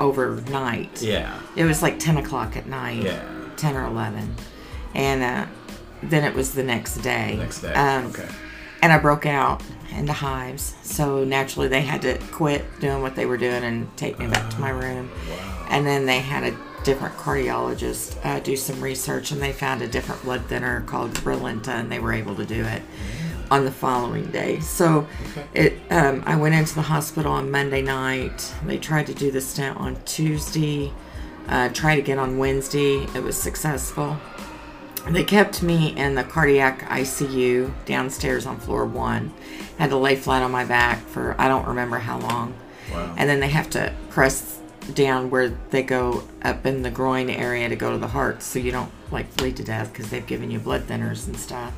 overnight. 0.00 1.02
yeah. 1.02 1.38
It 1.56 1.64
was 1.64 1.82
like 1.82 1.98
10 1.98 2.18
o'clock 2.18 2.56
at 2.56 2.66
night. 2.66 3.02
Yeah. 3.02 3.22
10 3.56 3.76
or 3.76 3.84
11. 3.86 4.34
And 4.94 5.22
uh, 5.22 5.46
then 6.02 6.24
it 6.24 6.34
was 6.34 6.54
the 6.54 6.62
next 6.62 6.98
day. 6.98 7.36
Next 7.36 7.60
day. 7.60 7.72
Um, 7.74 8.06
okay. 8.06 8.28
And 8.82 8.92
I 8.92 8.98
broke 8.98 9.26
out 9.26 9.62
into 9.90 10.12
hives. 10.12 10.76
So 10.82 11.24
naturally, 11.24 11.66
they 11.68 11.80
had 11.80 12.02
to 12.02 12.16
quit 12.30 12.64
doing 12.80 13.02
what 13.02 13.16
they 13.16 13.26
were 13.26 13.36
doing 13.36 13.64
and 13.64 13.94
take 13.96 14.18
me 14.20 14.28
back 14.28 14.50
to 14.50 14.60
my 14.60 14.70
room. 14.70 15.10
Wow. 15.28 15.66
And 15.70 15.84
then 15.86 16.06
they 16.06 16.20
had 16.20 16.44
a 16.44 16.56
different 16.88 17.14
cardiologists 17.18 18.16
uh, 18.24 18.40
do 18.40 18.56
some 18.56 18.80
research 18.80 19.30
and 19.30 19.42
they 19.42 19.52
found 19.52 19.82
a 19.82 19.86
different 19.86 20.22
blood 20.22 20.42
thinner 20.46 20.80
called 20.86 21.12
Brilinta 21.16 21.68
and 21.68 21.92
they 21.92 21.98
were 21.98 22.14
able 22.14 22.34
to 22.34 22.46
do 22.46 22.64
it 22.64 22.80
on 23.50 23.66
the 23.66 23.70
following 23.70 24.24
day. 24.30 24.60
So 24.60 25.06
it 25.52 25.74
um, 25.90 26.22
I 26.24 26.34
went 26.36 26.54
into 26.54 26.74
the 26.74 26.80
hospital 26.80 27.30
on 27.30 27.50
Monday 27.50 27.82
night. 27.82 28.54
They 28.64 28.78
tried 28.78 29.06
to 29.08 29.12
do 29.12 29.30
the 29.30 29.42
stent 29.42 29.76
on 29.76 30.02
Tuesday, 30.06 30.90
uh, 31.48 31.68
tried 31.74 31.98
again 31.98 32.18
on 32.18 32.38
Wednesday. 32.38 33.06
It 33.14 33.22
was 33.22 33.36
successful. 33.36 34.16
They 35.10 35.24
kept 35.24 35.62
me 35.62 35.94
in 35.94 36.14
the 36.14 36.24
cardiac 36.24 36.88
ICU 36.88 37.70
downstairs 37.84 38.46
on 38.46 38.58
floor 38.60 38.86
one. 38.86 39.34
Had 39.76 39.90
to 39.90 39.98
lay 39.98 40.16
flat 40.16 40.42
on 40.42 40.50
my 40.50 40.64
back 40.64 41.00
for 41.00 41.38
I 41.38 41.48
don't 41.48 41.66
remember 41.66 41.98
how 41.98 42.18
long. 42.18 42.54
Wow. 42.90 43.14
And 43.18 43.28
then 43.28 43.40
they 43.40 43.48
have 43.48 43.68
to 43.70 43.92
press 44.08 44.58
down 44.94 45.30
where 45.30 45.50
they 45.70 45.82
go 45.82 46.24
up 46.42 46.64
in 46.66 46.82
the 46.82 46.90
groin 46.90 47.28
area 47.30 47.68
to 47.68 47.76
go 47.76 47.92
to 47.92 47.98
the 47.98 48.08
heart 48.08 48.42
so 48.42 48.58
you 48.58 48.70
don't 48.70 48.90
like 49.10 49.34
bleed 49.36 49.56
to 49.56 49.64
death 49.64 49.92
because 49.92 50.10
they've 50.10 50.26
given 50.26 50.50
you 50.50 50.58
blood 50.58 50.82
thinners 50.82 51.26
and 51.26 51.36
stuff. 51.36 51.72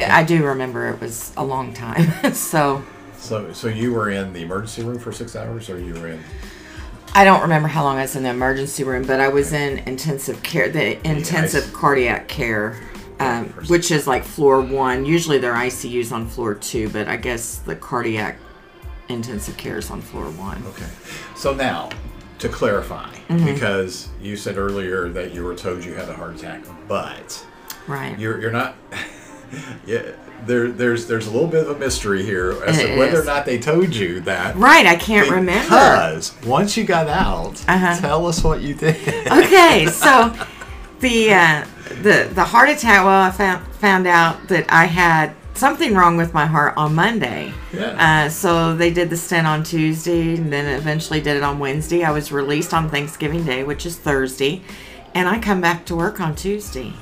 I 0.00 0.24
do 0.24 0.44
remember 0.44 0.88
it 0.88 1.00
was 1.00 1.32
a 1.36 1.44
long 1.44 1.72
time. 1.72 2.32
so 2.34 2.82
So, 3.18 3.52
so 3.52 3.68
you 3.68 3.92
were 3.92 4.10
in 4.10 4.32
the 4.32 4.42
emergency 4.42 4.82
room 4.82 4.98
for 4.98 5.10
six 5.10 5.34
hours, 5.34 5.70
or 5.70 5.80
you 5.80 5.94
were 5.94 6.08
in? 6.08 6.22
I 7.14 7.24
don't 7.24 7.40
remember 7.42 7.68
how 7.68 7.84
long 7.84 7.96
I 7.96 8.02
was 8.02 8.16
in 8.16 8.22
the 8.22 8.30
emergency 8.30 8.84
room, 8.84 9.06
but 9.06 9.20
I 9.20 9.28
was 9.28 9.52
in 9.52 9.78
intensive 9.88 10.42
care, 10.42 10.68
the 10.68 10.98
intensive 11.08 11.72
cardiac 11.72 12.28
care, 12.28 12.78
um, 13.20 13.46
which 13.68 13.90
is 13.90 14.06
like 14.06 14.24
floor 14.24 14.60
one. 14.60 15.04
Usually 15.06 15.38
their 15.38 15.54
ICU's 15.54 16.12
on 16.12 16.26
floor 16.26 16.54
two, 16.54 16.90
but 16.90 17.08
I 17.08 17.16
guess 17.16 17.58
the 17.58 17.76
cardiac 17.76 18.36
intensive 19.08 19.56
care 19.56 19.78
is 19.78 19.90
on 19.90 20.00
floor 20.00 20.26
one. 20.30 20.62
Okay. 20.68 20.88
So 21.36 21.54
now, 21.54 21.90
to 22.38 22.48
clarify, 22.48 23.10
Mm-hmm. 23.28 23.46
because 23.46 24.08
you 24.20 24.36
said 24.36 24.58
earlier 24.58 25.08
that 25.08 25.32
you 25.32 25.44
were 25.44 25.54
told 25.54 25.82
you 25.84 25.94
had 25.94 26.08
a 26.10 26.14
heart 26.14 26.34
attack, 26.36 26.62
but 26.88 27.44
Right. 27.86 28.18
you're 28.18 28.38
you're 28.40 28.50
not. 28.52 28.74
yeah. 29.86 30.02
There, 30.46 30.68
there's 30.70 31.06
there's 31.06 31.26
a 31.26 31.30
little 31.30 31.48
bit 31.48 31.66
of 31.66 31.74
a 31.74 31.78
mystery 31.78 32.22
here 32.22 32.62
as 32.66 32.78
It 32.78 32.88
to 32.88 32.98
whether 32.98 33.18
or 33.22 33.24
not 33.24 33.46
they 33.46 33.58
told 33.58 33.94
you 33.94 34.20
that. 34.22 34.56
right. 34.56 34.84
I 34.84 34.96
can't 34.96 35.30
remember. 35.30 35.64
Because 35.64 36.34
once 36.44 36.76
you 36.76 36.84
got 36.84 37.06
out, 37.08 37.64
Uh-huh. 37.66 37.98
tell 37.98 38.26
us 38.26 38.44
what 38.44 38.60
you 38.60 38.74
did. 38.74 38.96
okay, 39.28 39.86
so 39.90 40.34
the 41.00 41.32
uh, 41.32 41.64
the 42.02 42.28
the 42.34 42.44
heart 42.44 42.68
attack. 42.68 43.04
Well, 43.04 43.22
I 43.22 43.30
found 43.30 43.66
found 43.76 44.06
out 44.06 44.48
that 44.48 44.66
I 44.70 44.84
had 44.84 45.34
something 45.54 45.94
wrong 45.94 46.16
with 46.16 46.34
my 46.34 46.46
heart 46.46 46.74
on 46.76 46.94
Monday. 46.94 47.52
Yeah. 47.72 48.24
Uh, 48.26 48.28
so 48.28 48.76
they 48.76 48.92
did 48.92 49.10
the 49.10 49.16
stent 49.16 49.46
on 49.46 49.62
Tuesday, 49.62 50.36
and 50.36 50.52
then 50.52 50.78
eventually 50.78 51.20
did 51.20 51.36
it 51.36 51.42
on 51.42 51.58
Wednesday. 51.58 52.04
I 52.04 52.10
was 52.10 52.30
released 52.32 52.74
on 52.74 52.90
Thanksgiving 52.90 53.44
Day, 53.44 53.64
which 53.64 53.86
is 53.86 53.96
Thursday, 53.96 54.62
and 55.14 55.28
I 55.28 55.38
come 55.38 55.60
back 55.60 55.86
to 55.86 55.96
work 55.96 56.20
on 56.20 56.34
Tuesday. 56.34 56.92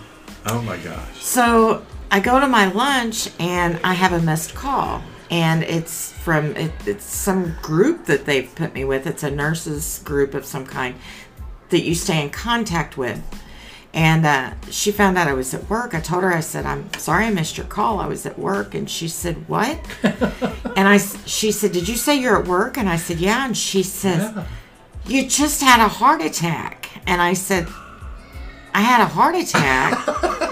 oh 0.46 0.60
my 0.62 0.76
gosh. 0.78 1.22
So 1.22 1.84
I 2.10 2.20
go 2.20 2.38
to 2.38 2.46
my 2.46 2.70
lunch 2.72 3.30
and 3.40 3.80
I 3.82 3.94
have 3.94 4.12
a 4.12 4.20
missed 4.20 4.54
call. 4.54 5.02
And 5.30 5.62
it's 5.62 6.12
from 6.12 6.54
it, 6.56 6.72
it's 6.84 7.04
some 7.06 7.56
group 7.62 8.04
that 8.04 8.26
they've 8.26 8.54
put 8.54 8.74
me 8.74 8.84
with. 8.84 9.06
It's 9.06 9.22
a 9.22 9.30
nurses 9.30 10.00
group 10.04 10.34
of 10.34 10.44
some 10.44 10.66
kind. 10.66 10.94
that 11.70 11.84
you 11.84 11.94
stay 11.94 12.22
in 12.22 12.28
contact 12.28 12.98
with. 12.98 13.22
And 13.94 14.24
uh, 14.24 14.52
she 14.70 14.90
found 14.90 15.18
out 15.18 15.28
I 15.28 15.34
was 15.34 15.52
at 15.52 15.68
work. 15.68 15.94
I 15.94 16.00
told 16.00 16.22
her, 16.22 16.32
I 16.32 16.40
said, 16.40 16.64
I'm 16.64 16.90
sorry 16.94 17.26
I 17.26 17.30
missed 17.30 17.58
your 17.58 17.66
call. 17.66 18.00
I 18.00 18.06
was 18.06 18.24
at 18.24 18.38
work. 18.38 18.74
And 18.74 18.88
she 18.88 19.06
said, 19.06 19.48
What? 19.48 19.78
and 20.02 20.88
I, 20.88 20.98
she 21.26 21.52
said, 21.52 21.72
Did 21.72 21.88
you 21.88 21.96
say 21.96 22.18
you're 22.18 22.40
at 22.40 22.48
work? 22.48 22.78
And 22.78 22.88
I 22.88 22.96
said, 22.96 23.18
Yeah. 23.18 23.44
And 23.44 23.56
she 23.56 23.82
says, 23.82 24.34
You 25.06 25.28
just 25.28 25.60
had 25.60 25.84
a 25.84 25.88
heart 25.88 26.22
attack. 26.22 26.88
And 27.06 27.20
I 27.20 27.34
said, 27.34 27.68
I 28.74 28.80
had 28.80 29.02
a 29.02 29.06
heart 29.06 29.34
attack. 29.34 30.51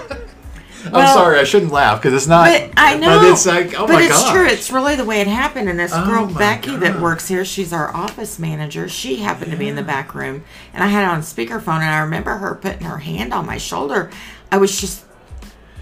I'm 0.93 1.03
Well- 1.05 1.13
sorry, 1.13 1.39
I 1.39 1.43
shouldn't 1.43 1.71
laugh 1.71 2.01
because 2.01 2.13
it's 2.13 2.27
not. 2.27 2.45
But 2.49 2.71
I 2.77 2.97
know. 2.97 3.19
But 3.19 3.31
it's 3.31 3.45
like, 3.45 3.79
oh 3.79 3.87
but 3.87 4.01
it's 4.01 4.21
god. 4.21 4.33
true. 4.33 4.45
It's 4.45 4.71
really 4.71 4.95
the 4.95 5.05
way 5.05 5.21
it 5.21 5.27
happened. 5.27 5.69
And 5.69 5.79
this 5.79 5.91
Oh 5.93 6.05
girl 6.05 6.25
Becky 6.27 6.75
that 6.77 6.99
works 6.99 7.27
here, 7.27 7.45
she's 7.45 7.71
our 7.71 7.95
office 7.95 8.37
manager. 8.39 8.87
She 8.89 9.17
happened 9.17 9.51
to 9.51 9.57
be 9.57 9.67
in 9.67 9.75
the 9.75 9.83
back 9.83 10.13
room, 10.13 10.43
and 10.73 10.83
I 10.83 10.87
had 10.87 11.03
it 11.03 11.09
on 11.09 11.21
speakerphone. 11.21 11.79
And 11.79 11.85
I 11.95 11.99
remember 11.99 12.37
her 12.37 12.55
putting 12.55 12.83
her 12.83 12.97
hand 12.97 13.33
on 13.33 13.45
my 13.45 13.57
shoulder. 13.57 14.09
I 14.51 14.57
was 14.57 14.79
just 14.79 15.05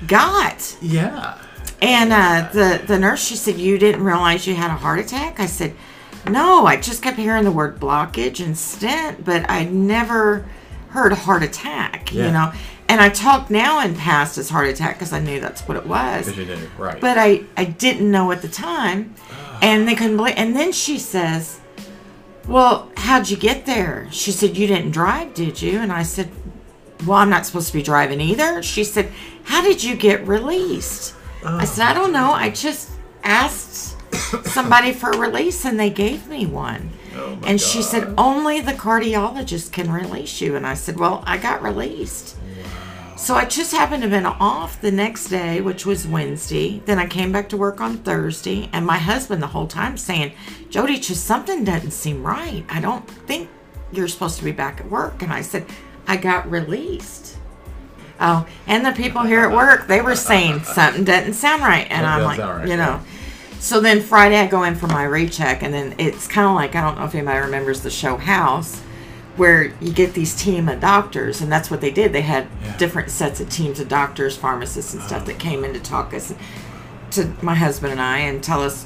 got. 0.07 0.75
Yeah. 0.81 1.37
And 1.81 2.11
uh, 2.11 2.49
the 2.51 2.81
the 2.85 2.99
nurse, 2.99 3.25
she 3.25 3.35
said, 3.35 3.57
"You 3.57 3.77
didn't 3.77 4.03
realize 4.03 4.45
you 4.45 4.53
had 4.55 4.69
a 4.69 4.75
heart 4.75 4.99
attack." 4.99 5.39
I 5.39 5.45
said, 5.45 5.73
"No, 6.27 6.65
I 6.65 6.75
just 6.75 7.01
kept 7.01 7.17
hearing 7.17 7.45
the 7.45 7.51
word 7.51 7.79
blockage 7.79 8.43
and 8.43 8.57
stent, 8.57 9.23
but 9.23 9.49
I 9.49 9.63
never 9.63 10.45
heard 10.89 11.13
heart 11.13 11.43
attack." 11.43 12.13
Yeah. 12.13 12.27
You 12.27 12.31
know, 12.31 12.51
and 12.89 12.99
I 12.99 13.09
talk 13.09 13.49
now 13.51 13.81
in 13.81 13.95
past 13.95 14.37
as 14.37 14.49
heart 14.49 14.67
attack 14.67 14.95
because 14.95 15.13
I 15.13 15.19
knew 15.19 15.39
that's 15.39 15.61
what 15.67 15.77
it 15.77 15.85
was 15.85 16.25
Because 16.25 16.37
you 16.37 16.45
knew, 16.45 16.69
right? 16.77 16.99
but 16.99 17.17
I 17.17 17.43
I 17.55 17.65
didn't 17.65 18.09
know 18.09 18.31
at 18.31 18.41
the 18.41 18.47
time, 18.47 19.13
ah. 19.31 19.59
and 19.61 19.87
they 19.87 19.95
couldn't 19.95 20.17
believe. 20.17 20.35
And 20.37 20.55
then 20.55 20.71
she 20.71 20.97
says, 20.97 21.59
"Well, 22.47 22.89
how'd 22.97 23.29
you 23.29 23.37
get 23.37 23.65
there?" 23.65 24.07
She 24.11 24.31
said, 24.31 24.57
"You 24.57 24.67
didn't 24.67 24.91
drive, 24.91 25.33
did 25.33 25.61
you?" 25.61 25.77
And 25.79 25.91
I 25.91 26.03
said, 26.03 26.31
"Well, 27.05 27.17
I'm 27.17 27.29
not 27.29 27.45
supposed 27.45 27.67
to 27.67 27.73
be 27.73 27.83
driving 27.83 28.19
either." 28.21 28.63
She 28.63 28.83
said, 28.83 29.11
"How 29.43 29.61
did 29.61 29.83
you 29.83 29.95
get 29.95 30.27
released?" 30.27 31.13
I 31.45 31.65
said, 31.65 31.85
"I 31.85 31.93
don't 31.93 32.11
know. 32.11 32.31
I 32.33 32.49
just 32.49 32.89
asked 33.23 33.95
somebody 34.45 34.91
for 34.93 35.11
a 35.11 35.17
release, 35.17 35.63
and 35.63 35.79
they 35.79 35.89
gave 35.91 36.27
me 36.27 36.45
one." 36.47 36.89
Oh 37.29 37.47
and 37.47 37.59
she 37.59 37.81
said, 37.81 38.13
"Only 38.17 38.61
the 38.61 38.73
cardiologist 38.73 39.71
can 39.71 39.91
release 39.91 40.41
you." 40.41 40.55
And 40.55 40.65
I 40.65 40.73
said, 40.73 40.97
"Well, 40.99 41.23
I 41.25 41.37
got 41.37 41.61
released." 41.61 42.35
So 43.17 43.35
I 43.35 43.43
just 43.45 43.73
happened 43.73 44.01
to 44.03 44.09
have 44.09 44.23
been 44.23 44.25
off 44.25 44.79
the 44.79 44.91
next 44.91 45.25
day, 45.27 45.59
which 45.59 45.85
was 45.85 46.07
Wednesday. 46.07 46.81
Then 46.85 46.99
I 46.99 47.05
came 47.05 47.33
back 47.33 47.49
to 47.49 47.57
work 47.57 47.81
on 47.81 47.97
Thursday, 47.97 48.69
and 48.71 48.85
my 48.85 48.97
husband 48.97 49.43
the 49.43 49.47
whole 49.47 49.67
time 49.67 49.97
saying, 49.97 50.31
"Jody, 50.69 50.97
just 50.99 51.25
something 51.25 51.63
doesn't 51.63 51.91
seem 51.91 52.23
right. 52.23 52.63
I 52.69 52.79
don't 52.79 53.05
think 53.27 53.49
you're 53.91 54.07
supposed 54.07 54.37
to 54.37 54.45
be 54.45 54.51
back 54.53 54.79
at 54.79 54.89
work." 54.89 55.21
And 55.21 55.33
I 55.33 55.41
said, 55.41 55.65
"I 56.07 56.15
got 56.15 56.49
released." 56.49 57.35
Oh, 58.21 58.45
and 58.67 58.85
the 58.85 58.91
people 58.91 59.23
here 59.23 59.41
at 59.41 59.51
work, 59.51 59.87
they 59.87 60.01
were 60.01 60.15
saying 60.15 60.63
something 60.63 61.03
doesn't 61.03 61.33
sound 61.33 61.61
right, 61.61 61.87
and 61.89 62.05
That 62.05 62.19
I'm 62.19 62.23
like, 62.23 62.39
right, 62.39 62.67
you 62.67 62.75
know. 62.77 62.99
yeah. 62.99 63.18
So 63.59 63.81
then 63.81 64.01
Friday 64.01 64.37
I 64.37 64.47
go 64.47 64.63
in 64.63 64.75
for 64.75 64.87
my 64.87 65.03
recheck, 65.03 65.61
and 65.63 65.73
then 65.73 65.93
it's 65.97 66.27
kind 66.27 66.47
of 66.47 66.55
like 66.55 66.75
I 66.75 66.81
don't 66.81 66.97
know 66.97 67.05
if 67.05 67.13
anybody 67.13 67.39
remembers 67.39 67.81
the 67.81 67.89
show 67.89 68.17
House, 68.17 68.79
where 69.35 69.73
you 69.81 69.91
get 69.91 70.13
these 70.13 70.33
team 70.35 70.69
of 70.69 70.79
doctors, 70.79 71.41
and 71.41 71.51
that's 71.51 71.69
what 71.69 71.81
they 71.81 71.91
did. 71.91 72.13
They 72.13 72.21
had 72.21 72.47
Yeah. 72.63 72.77
different 72.77 73.09
sets 73.09 73.39
of 73.39 73.49
teams 73.49 73.79
of 73.79 73.87
doctors, 73.89 74.37
pharmacists, 74.37 74.93
and 74.93 75.03
stuff 75.03 75.23
uh-huh. 75.23 75.25
that 75.27 75.39
came 75.39 75.63
in 75.63 75.73
to 75.73 75.79
talk 75.79 76.13
us 76.13 76.33
to 77.11 77.31
my 77.41 77.55
husband 77.55 77.91
and 77.91 78.01
I 78.01 78.19
and 78.19 78.41
tell 78.43 78.61
us 78.61 78.85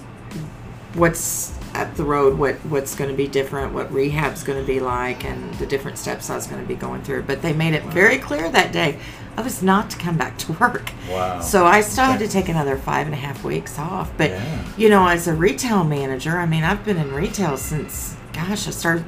what's 0.96 1.54
up 1.76 1.96
the 1.96 2.04
road, 2.04 2.38
what 2.38 2.56
what's 2.66 2.96
going 2.96 3.10
to 3.10 3.16
be 3.16 3.28
different, 3.28 3.74
what 3.74 3.92
rehab's 3.92 4.44
going 4.44 4.60
to 4.60 4.66
be 4.66 4.80
like, 4.80 5.24
and 5.26 5.54
the 5.56 5.66
different 5.66 5.98
steps 5.98 6.30
I 6.30 6.36
was 6.36 6.48
going 6.48 6.62
to 6.62 6.68
be 6.68 6.76
going 6.76 7.02
through. 7.02 7.24
But 7.24 7.42
they 7.42 7.54
made 7.54 7.74
it 7.74 7.84
very 7.86 8.18
clear 8.18 8.50
that 8.50 8.72
day 8.72 9.00
I 9.36 9.42
was 9.42 9.64
not 9.64 9.90
to 9.92 9.98
come 9.98 10.18
back 10.18 10.38
to 10.40 10.54
work. 10.54 10.92
Wow. 11.10 11.42
So 11.42 11.66
I 11.66 11.82
still 11.82 12.06
had 12.06 12.20
to 12.20 12.28
take 12.28 12.50
another 12.50 12.78
five 12.78 13.08
and 13.08 13.14
a 13.14 13.18
half 13.18 13.44
weeks 13.44 13.80
off. 13.80 14.12
But 14.18 14.32
Yeah. 14.32 14.64
you 14.78 14.90
know, 14.90 15.08
as 15.08 15.28
a 15.28 15.34
retail 15.34 15.84
manager, 15.84 16.38
I 16.38 16.46
mean, 16.46 16.64
I've 16.64 16.86
been 16.86 16.98
in 16.98 17.14
retail 17.14 17.58
since 17.58 18.16
gosh, 18.32 18.68
I 18.68 18.72
started 18.72 19.06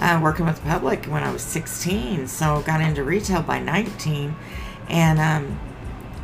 uh, 0.00 0.18
working 0.22 0.46
with 0.46 0.56
the 0.56 0.62
public 0.68 1.06
when 1.06 1.22
I 1.22 1.32
was 1.32 1.42
16. 1.42 2.26
So 2.26 2.62
got 2.62 2.80
into 2.80 3.04
retail 3.04 3.42
by 3.42 3.58
19, 3.60 4.34
and 4.88 5.18
um, 5.18 5.58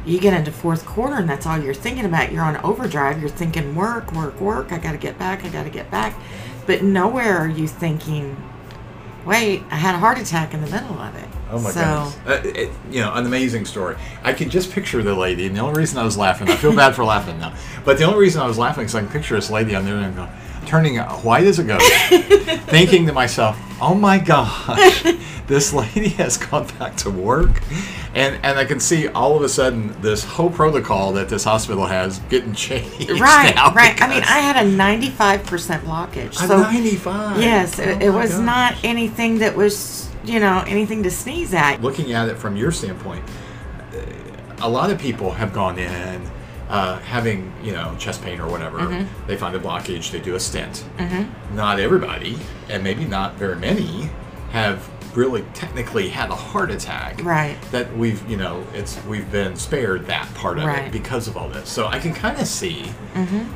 you 0.06 0.18
get 0.20 0.32
into 0.32 0.50
fourth 0.52 0.86
quarter 0.86 1.16
and 1.16 1.28
that's 1.28 1.46
all 1.46 1.58
you're 1.60 1.74
thinking 1.74 2.04
about. 2.04 2.32
You're 2.32 2.44
on 2.44 2.56
overdrive. 2.58 3.20
You're 3.20 3.28
thinking 3.28 3.74
work, 3.74 4.12
work, 4.12 4.40
work. 4.40 4.72
I 4.72 4.78
got 4.78 4.92
to 4.92 4.98
get 4.98 5.18
back. 5.18 5.44
I 5.44 5.48
got 5.48 5.64
to 5.64 5.70
get 5.70 5.90
back. 5.90 6.14
But 6.66 6.82
nowhere 6.82 7.38
are 7.38 7.48
you 7.48 7.66
thinking, 7.68 8.36
wait, 9.24 9.62
I 9.70 9.76
had 9.76 9.94
a 9.94 9.98
heart 9.98 10.18
attack 10.18 10.54
in 10.54 10.60
the 10.60 10.70
middle 10.70 10.98
of 10.98 11.14
it. 11.16 11.28
Oh 11.50 11.60
my 11.60 11.70
so, 11.70 11.80
goodness! 11.80 12.16
Uh, 12.26 12.48
it, 12.60 12.70
you 12.90 13.00
know, 13.00 13.12
an 13.14 13.24
amazing 13.26 13.64
story. 13.66 13.96
I 14.24 14.32
can 14.32 14.50
just 14.50 14.72
picture 14.72 15.02
the 15.02 15.14
lady, 15.14 15.46
and 15.46 15.56
the 15.56 15.60
only 15.60 15.78
reason 15.78 15.98
I 15.98 16.04
was 16.04 16.16
laughing, 16.18 16.48
I 16.48 16.56
feel 16.56 16.74
bad 16.74 16.94
for 16.94 17.04
laughing 17.04 17.38
now, 17.38 17.54
but 17.84 17.98
the 17.98 18.04
only 18.04 18.18
reason 18.18 18.42
I 18.42 18.46
was 18.46 18.58
laughing 18.58 18.84
is 18.86 18.94
I 18.94 19.00
can 19.00 19.08
picture 19.10 19.36
this 19.36 19.50
lady 19.50 19.74
on 19.76 19.84
there 19.84 19.96
and 19.96 20.14
go, 20.16 20.28
turning 20.66 20.96
white 20.98 21.44
as 21.44 21.58
a 21.60 21.64
ghost, 21.64 21.84
thinking 22.68 23.06
to 23.06 23.12
myself, 23.12 23.56
"Oh 23.80 23.94
my 23.94 24.18
gosh, 24.18 25.04
this 25.46 25.72
lady 25.72 26.08
has 26.10 26.36
gone 26.36 26.66
back 26.78 26.96
to 26.98 27.10
work," 27.10 27.62
and 28.14 28.40
and 28.44 28.58
I 28.58 28.64
can 28.64 28.80
see 28.80 29.06
all 29.06 29.36
of 29.36 29.42
a 29.42 29.48
sudden 29.48 29.94
this 30.02 30.24
whole 30.24 30.50
protocol 30.50 31.12
that 31.12 31.28
this 31.28 31.44
hospital 31.44 31.86
has 31.86 32.18
getting 32.28 32.54
changed. 32.54 33.20
Right, 33.20 33.54
now 33.54 33.72
right. 33.72 34.00
I 34.02 34.08
mean, 34.08 34.24
I 34.24 34.40
had 34.40 34.56
a 34.66 34.68
95% 34.68 35.80
blockage. 35.82 36.40
I'm 36.40 36.48
So 36.48 36.58
95. 36.60 37.40
Yes, 37.40 37.78
it, 37.78 37.86
Oh 38.02 38.06
it 38.06 38.10
my 38.10 38.16
was 38.22 38.32
gosh. 38.32 38.44
not 38.44 38.74
anything 38.84 39.38
that 39.38 39.54
was, 39.54 40.08
you 40.26 40.40
know, 40.40 40.64
anything 40.66 41.02
to 41.04 41.10
sneeze 41.10 41.54
at. 41.54 41.80
looking 41.80 42.12
at 42.12 42.28
it 42.28 42.36
from 42.36 42.56
your 42.56 42.72
standpoint, 42.72 43.24
a 44.60 44.68
lot 44.68 44.90
of 44.90 44.98
people 44.98 45.30
have 45.32 45.52
gone 45.52 45.78
in 45.78 46.30
uh, 46.68 46.98
having 47.00 47.52
you 47.62 47.72
know 47.72 47.94
chest 47.98 48.22
pain 48.22 48.40
or 48.40 48.50
whatever. 48.50 48.78
Mm-hmm. 48.78 49.26
They 49.26 49.36
find 49.36 49.54
a 49.54 49.60
blockage, 49.60 50.10
they 50.10 50.20
do 50.20 50.34
a 50.34 50.40
stent. 50.40 50.84
Not 51.52 51.78
everybody, 51.80 52.38
and 52.68 52.82
maybe 52.82 53.04
not 53.04 53.34
very 53.34 53.56
many, 53.56 54.08
have 54.50 54.88
really 55.16 55.42
technically 55.54 56.08
had 56.10 56.28
a 56.30 56.34
heart 56.34 56.70
attack. 56.70 57.22
Right. 57.24 57.56
That 57.70 57.96
we've 57.96 58.28
you 58.28 58.36
know 58.36 58.66
it's 58.74 59.02
we've 59.04 59.30
been 59.30 59.56
spared 59.56 60.06
that 60.06 60.32
part 60.34 60.58
of 60.58 60.64
it 60.64 60.66
Right. 60.66 60.82
Mm-hmm. 60.82 60.92
because 60.92 61.28
of 61.28 61.36
all 61.36 61.48
this. 61.48 61.68
So 61.68 61.86
I 61.86 61.98
can 62.00 62.12
kind 62.12 62.38
of 62.40 62.46
see 62.46 62.90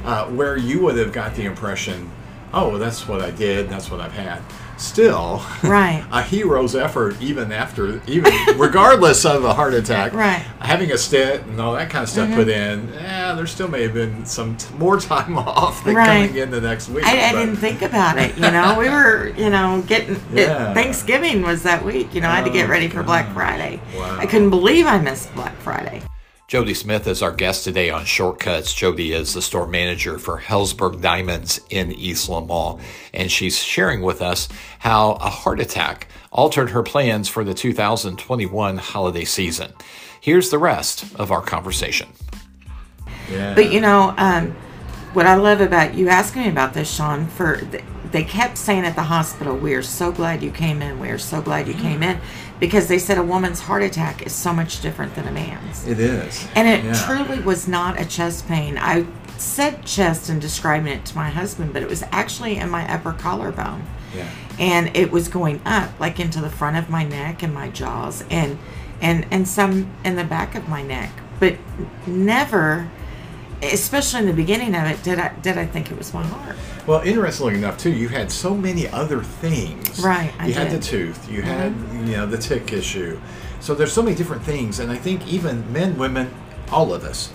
uh, 0.04 0.26
where 0.26 0.56
you 0.56 0.80
would 0.82 0.96
have 0.96 1.12
got 1.12 1.34
the 1.34 1.44
impression, 1.44 2.10
oh, 2.54 2.78
that's 2.78 3.08
what 3.08 3.20
I 3.20 3.30
did, 3.30 3.68
that's 3.68 3.90
what 3.90 4.00
I've 4.00 4.12
had. 4.12 4.40
Still, 4.80 5.42
Right. 5.62 6.02
a 6.12 6.22
hero's 6.22 6.74
effort 6.74 7.20
even 7.20 7.52
after 7.52 8.00
even 8.06 8.32
regardless 8.56 9.26
of 9.26 9.44
a 9.44 9.52
heart 9.52 9.74
attack 9.74 10.14
Right. 10.14 10.38
Mm-hmm. 10.40 10.64
having 10.64 10.90
a 10.90 10.96
stent 10.98 11.44
and 11.46 11.60
all 11.60 11.74
that 11.74 11.90
kind 11.90 12.02
of 12.02 12.08
stuff 12.08 12.32
put 12.34 12.48
in 12.48 12.90
yeah 12.94 13.34
there 13.34 13.46
still 13.46 13.68
may 13.68 13.82
have 13.82 13.92
been 13.92 14.24
some 14.24 14.56
t- 14.56 14.72
more 14.76 14.98
time 14.98 15.36
off 15.38 15.84
than 15.84 15.96
Right. 15.96 16.28
coming 16.28 16.36
in 16.42 16.50
the 16.50 16.60
next 16.62 16.88
week 16.88 17.04
I, 17.06 17.28
I 17.28 17.32
didn't 17.32 17.56
think 17.56 17.82
about 17.82 18.16
it. 18.18 18.34
You 18.36 18.50
know, 18.50 18.76
we 18.78 18.88
were, 18.88 19.28
you 19.36 19.50
know, 19.50 19.82
getting 19.86 20.16
Yeah. 20.32 20.70
it, 20.70 20.74
Thanksgiving 20.74 21.42
was 21.42 21.62
that 21.64 21.84
week. 21.84 22.14
You 22.14 22.22
know, 22.22 22.28
I 22.30 22.36
had 22.36 22.44
to 22.44 22.50
get 22.50 22.66
Oh, 22.66 22.70
ready 22.70 22.88
for 22.88 23.02
Black. 23.02 23.32
Friday. 23.34 23.80
Wow. 23.96 24.16
I 24.18 24.24
couldn't 24.26 24.50
believe 24.50 24.86
I 24.86 24.98
missed 24.98 25.32
Black 25.34 25.54
Friday. 25.58 26.02
Jody 26.50 26.74
Smith 26.74 27.06
is 27.06 27.22
our 27.22 27.30
guest 27.30 27.62
today 27.62 27.90
on 27.90 28.04
Shortcuts. 28.04 28.74
Jody 28.74 29.12
is 29.12 29.34
the 29.34 29.40
store 29.40 29.68
manager 29.68 30.18
for 30.18 30.40
Helzberg 30.40 31.00
Diamonds 31.00 31.60
in 31.70 31.92
Eastland 31.92 32.48
Mall, 32.48 32.80
and 33.14 33.30
she's 33.30 33.62
sharing 33.62 34.02
with 34.02 34.20
us 34.20 34.48
how 34.80 35.12
a 35.12 35.30
heart 35.30 35.60
attack 35.60 36.08
altered 36.32 36.70
her 36.70 36.82
plans 36.82 37.28
for 37.28 37.44
the 37.44 37.54
2021 37.54 38.78
holiday 38.78 39.24
season. 39.24 39.72
Here's 40.20 40.50
the 40.50 40.58
rest 40.58 41.04
of 41.20 41.30
our 41.30 41.40
conversation. 41.40 42.08
Yeah. 43.30 43.54
But 43.54 43.72
you 43.72 43.80
know, 43.80 44.12
um, 44.16 44.50
what 45.12 45.26
I 45.26 45.36
love 45.36 45.60
about 45.60 45.94
you 45.94 46.08
asking 46.08 46.42
me 46.42 46.48
about 46.48 46.74
this, 46.74 46.92
Sean, 46.92 47.28
for 47.28 47.60
they 48.10 48.24
kept 48.24 48.58
saying 48.58 48.84
at 48.84 48.96
the 48.96 49.04
hospital, 49.04 49.56
"We 49.56 49.74
are 49.74 49.84
so 49.84 50.10
glad 50.10 50.42
you 50.42 50.50
came 50.50 50.82
in. 50.82 50.98
We 50.98 51.10
are 51.10 51.18
so 51.18 51.40
glad 51.40 51.68
you 51.68 51.74
came 51.74 52.02
in," 52.02 52.18
because 52.60 52.86
they 52.88 52.98
said 52.98 53.18
a 53.18 53.22
woman's 53.22 53.60
heart 53.60 53.82
attack 53.82 54.24
is 54.26 54.32
so 54.32 54.52
much 54.52 54.80
different 54.80 55.14
than 55.14 55.26
a 55.26 55.32
man's. 55.32 55.86
it 55.86 55.98
is. 55.98 56.46
And 56.54 56.68
it 56.68 56.84
Yeah. 56.84 56.92
truly 56.92 57.40
was 57.40 57.66
not 57.66 57.98
a 58.00 58.04
chest 58.04 58.46
pain. 58.46 58.78
I 58.78 59.06
said 59.38 59.84
chest 59.86 60.28
in 60.28 60.38
describing 60.38 60.92
it 60.92 61.04
to 61.06 61.16
my 61.16 61.30
husband, 61.30 61.72
but 61.72 61.82
it 61.82 61.88
was 61.88 62.04
actually 62.12 62.56
in 62.58 62.68
my 62.68 62.86
upper 62.92 63.12
collarbone. 63.12 63.82
Yeah. 64.14 64.26
And 64.58 64.94
it 64.94 65.10
was 65.10 65.28
going 65.28 65.60
up, 65.64 65.88
like 65.98 66.20
into 66.20 66.40
the 66.42 66.50
front 66.50 66.76
of 66.76 66.90
my 66.90 67.02
neck 67.04 67.42
and 67.42 67.54
my 67.54 67.68
jaws, 67.70 68.22
and 68.30 68.58
and 69.00 69.24
and 69.30 69.48
some 69.48 69.86
in 70.04 70.16
the 70.16 70.24
back 70.24 70.54
of 70.54 70.68
my 70.68 70.82
neck. 70.82 71.10
But 71.38 71.56
never, 72.06 72.88
especially 73.62 74.20
in 74.20 74.26
the 74.26 74.32
beginning 74.32 74.74
of 74.74 74.84
it, 74.84 75.02
did 75.02 75.18
I 75.18 75.34
did 75.40 75.58
I 75.58 75.66
think 75.66 75.90
it 75.90 75.98
was 75.98 76.12
my 76.14 76.24
heart. 76.24 76.56
Well, 76.86 77.02
interestingly 77.02 77.54
enough, 77.54 77.78
too, 77.78 77.92
you 77.92 78.08
had 78.08 78.32
so 78.32 78.54
many 78.54 78.88
other 78.88 79.22
things. 79.22 80.00
Right, 80.00 80.32
I 80.38 80.48
you 80.48 80.54
had 80.54 80.70
the 80.70 80.78
tooth. 80.78 81.30
You 81.30 81.42
had 81.42 81.72
mm-hmm. 81.72 82.06
you 82.06 82.16
know 82.16 82.26
the 82.26 82.38
tick 82.38 82.72
issue. 82.72 83.20
So 83.60 83.74
there's 83.74 83.92
so 83.92 84.02
many 84.02 84.16
different 84.16 84.42
things, 84.42 84.78
and 84.78 84.90
I 84.90 84.96
think 84.96 85.26
even 85.26 85.70
men, 85.72 85.98
women, 85.98 86.32
all 86.70 86.94
of 86.94 87.04
us 87.04 87.30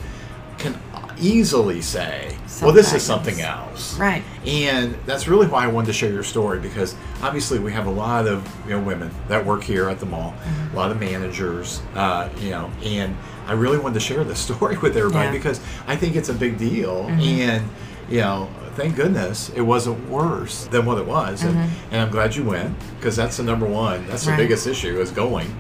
can 0.58 0.80
easily 1.20 1.82
say, 1.82 2.36
well, 2.62 2.72
this 2.72 2.94
is 2.94 3.04
something 3.04 3.42
else. 3.42 3.98
Right. 3.98 4.24
And 4.46 4.96
that's 5.06 5.28
really 5.28 5.48
why 5.48 5.64
I 5.64 5.68
wanted 5.68 5.88
to 5.88 5.94
share 5.94 6.12
your 6.12 6.24
story 6.24 6.60
because 6.60 6.96
obviously 7.22 7.60
we 7.60 7.72
have 7.74 7.88
a 7.88 7.92
lot 7.92 8.28
of 8.28 8.48
you 8.66 8.72
know 8.72 8.80
women 8.82 9.12
that 9.28 9.46
work 9.46 9.64
here 9.64 9.90
at 9.90 10.00
the 10.00 10.06
mall, 10.06 10.34
Mm-hmm. 10.34 10.76
a 10.76 10.80
lot 10.80 10.92
of 10.92 11.00
managers, 11.00 11.82
uh, 11.96 12.30
you 12.40 12.52
know, 12.52 12.70
and 12.84 13.16
I 13.48 13.54
really 13.54 13.78
wanted 13.78 13.96
to 13.96 14.00
share 14.00 14.24
this 14.24 14.40
story 14.50 14.78
with 14.78 14.96
everybody 14.98 15.26
Yeah. 15.26 15.30
Mm-hmm. 15.32 15.38
because 15.38 15.60
I 15.88 15.96
think 15.96 16.16
it's 16.16 16.30
a 16.30 16.34
big 16.34 16.58
deal, 16.58 17.08
and 17.10 17.68
you 18.10 18.20
know, 18.22 18.50
thank 18.76 18.96
goodness 18.96 19.50
it 19.56 19.62
wasn't 19.62 20.10
worse 20.10 20.66
than 20.68 20.86
what 20.86 20.98
it 20.98 21.06
was, 21.06 21.44
and, 21.44 21.58
and 21.92 22.02
I'm 22.02 22.10
glad 22.12 22.36
you 22.36 22.44
went 22.44 22.76
because 22.98 23.16
that's 23.16 23.38
the 23.38 23.44
number 23.44 23.66
one. 23.66 24.06
That's 24.08 24.24
the 24.26 24.32
Mm-hmm. 24.32 24.40
Right. 24.40 24.44
biggest 24.50 24.68
issue 24.68 25.00
is 25.00 25.12
going. 25.12 25.56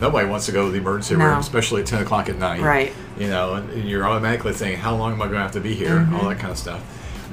Nobody 0.00 0.28
wants 0.28 0.46
to 0.46 0.52
go 0.52 0.66
to 0.66 0.72
the 0.72 0.78
emergency 0.78 1.16
No. 1.16 1.24
room, 1.26 1.38
especially 1.38 1.80
at 1.82 1.86
10 1.86 2.02
o'clock 2.02 2.28
at 2.28 2.38
night 2.38 2.60
Right. 2.60 2.92
you 3.18 3.28
know, 3.28 3.54
and 3.54 3.88
you're 3.88 4.04
automatically 4.06 4.52
thinking, 4.52 4.78
how 4.78 4.94
long 4.94 5.12
am 5.12 5.22
I 5.22 5.26
going 5.26 5.36
to 5.36 5.42
have 5.42 5.52
to 5.52 5.60
be 5.60 5.74
here? 5.74 5.96
Mm-hmm. 6.00 6.16
All 6.16 6.28
that 6.28 6.38
kind 6.38 6.50
of 6.52 6.58
stuff. 6.58 6.82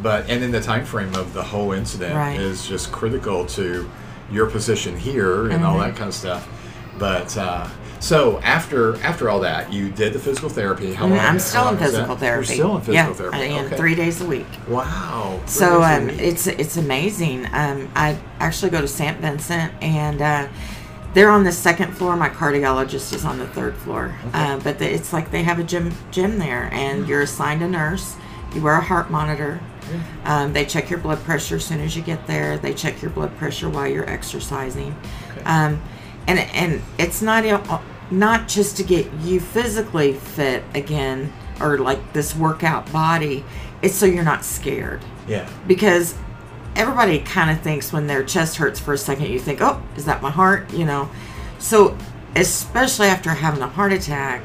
But 0.01 0.29
and 0.29 0.41
then 0.41 0.51
the 0.51 0.61
time 0.61 0.85
frame 0.85 1.13
of 1.15 1.33
the 1.33 1.43
whole 1.43 1.71
incident 1.73 2.15
Right. 2.15 2.39
is 2.39 2.67
just 2.67 2.91
critical 2.91 3.45
to 3.47 3.89
your 4.31 4.47
position 4.49 4.97
here 4.97 5.49
and 5.49 5.63
all 5.65 5.77
Mm-hmm. 5.77 5.89
that 5.91 5.95
kind 5.97 6.07
of 6.09 6.15
stuff. 6.15 6.47
But 6.99 7.35
uh, 7.37 7.67
so 7.99 8.39
after 8.43 8.95
after 9.03 9.29
all 9.29 9.39
that, 9.41 9.71
you 9.73 9.89
did 9.89 10.13
the 10.13 10.19
physical 10.19 10.49
therapy. 10.49 10.93
How 10.93 11.05
long? 11.07 11.17
Mm-hmm. 11.17 11.27
I'm 11.27 11.39
still 11.39 11.63
long 11.65 11.73
in 11.75 11.79
physical 11.79 12.15
therapy. 12.15 12.47
You're 12.47 12.55
still 12.55 12.75
in 12.77 12.81
physical 12.81 12.93
yeah, 13.11 13.13
therapy. 13.13 13.37
Am 13.37 13.65
okay. 13.65 13.77
three 13.77 13.95
days 13.95 14.21
a 14.21 14.25
week. 14.25 14.45
Wow. 14.67 15.39
three 15.41 15.47
So 15.49 15.83
um, 15.83 16.07
week. 16.07 16.19
it's 16.19 16.47
it's 16.47 16.77
amazing. 16.77 17.45
Um, 17.53 17.89
I 17.95 18.17
actually 18.39 18.71
go 18.71 18.81
to 18.81 18.87
St. 18.87 19.17
Vincent, 19.19 19.71
and 19.81 20.21
uh, 20.21 20.47
they're 21.13 21.29
on 21.29 21.43
the 21.43 21.51
second 21.51 21.93
floor. 21.93 22.15
My 22.15 22.29
cardiologist 22.29 23.13
is 23.13 23.25
on 23.25 23.37
the 23.37 23.47
third 23.47 23.75
floor. 23.77 24.15
Uh, 24.33 24.59
but 24.59 24.79
the, 24.79 24.91
it's 24.91 25.13
like 25.13 25.31
they 25.31 25.43
have 25.43 25.59
a 25.59 25.63
gym 25.63 25.93
gym 26.11 26.39
there, 26.39 26.69
and 26.73 27.07
you're 27.07 27.21
assigned 27.21 27.61
a 27.61 27.67
nurse. 27.67 28.15
You 28.53 28.61
wear 28.61 28.75
a 28.75 28.81
heart 28.81 29.09
monitor. 29.11 29.59
Um, 30.23 30.53
they 30.53 30.65
check 30.65 30.89
your 30.89 30.99
blood 30.99 31.19
pressure 31.19 31.57
as 31.57 31.65
soon 31.65 31.81
as 31.81 31.95
you 31.95 32.01
get 32.01 32.25
there. 32.25 32.57
They 32.57 32.73
check 32.73 33.01
your 33.01 33.11
blood 33.11 33.35
pressure 33.37 33.69
while 33.69 33.87
you're 33.87 34.09
exercising, 34.09 34.95
Okay. 35.31 35.43
um, 35.43 35.81
and 36.27 36.39
and 36.39 36.81
it's 36.97 37.21
not 37.21 37.43
not 38.11 38.47
just 38.47 38.77
to 38.77 38.83
get 38.83 39.11
you 39.21 39.39
physically 39.39 40.13
fit 40.13 40.63
again 40.73 41.33
or 41.59 41.77
like 41.77 42.13
this 42.13 42.35
workout 42.35 42.91
body. 42.91 43.43
It's 43.81 43.95
so 43.95 44.05
you're 44.05 44.23
not 44.23 44.45
scared 44.45 45.01
yeah. 45.27 45.49
because 45.67 46.15
everybody 46.75 47.19
kind 47.19 47.49
of 47.51 47.61
thinks 47.61 47.91
when 47.93 48.07
their 48.07 48.23
chest 48.23 48.57
hurts 48.57 48.79
for 48.79 48.93
a 48.93 48.97
second, 48.97 49.27
you 49.27 49.39
think, 49.39 49.61
oh, 49.61 49.81
is 49.95 50.05
that 50.05 50.21
my 50.21 50.31
heart? 50.31 50.71
You 50.73 50.85
know, 50.85 51.09
so 51.59 51.97
especially 52.35 53.07
after 53.07 53.29
having 53.31 53.61
a 53.61 53.67
heart 53.67 53.93
attack, 53.93 54.41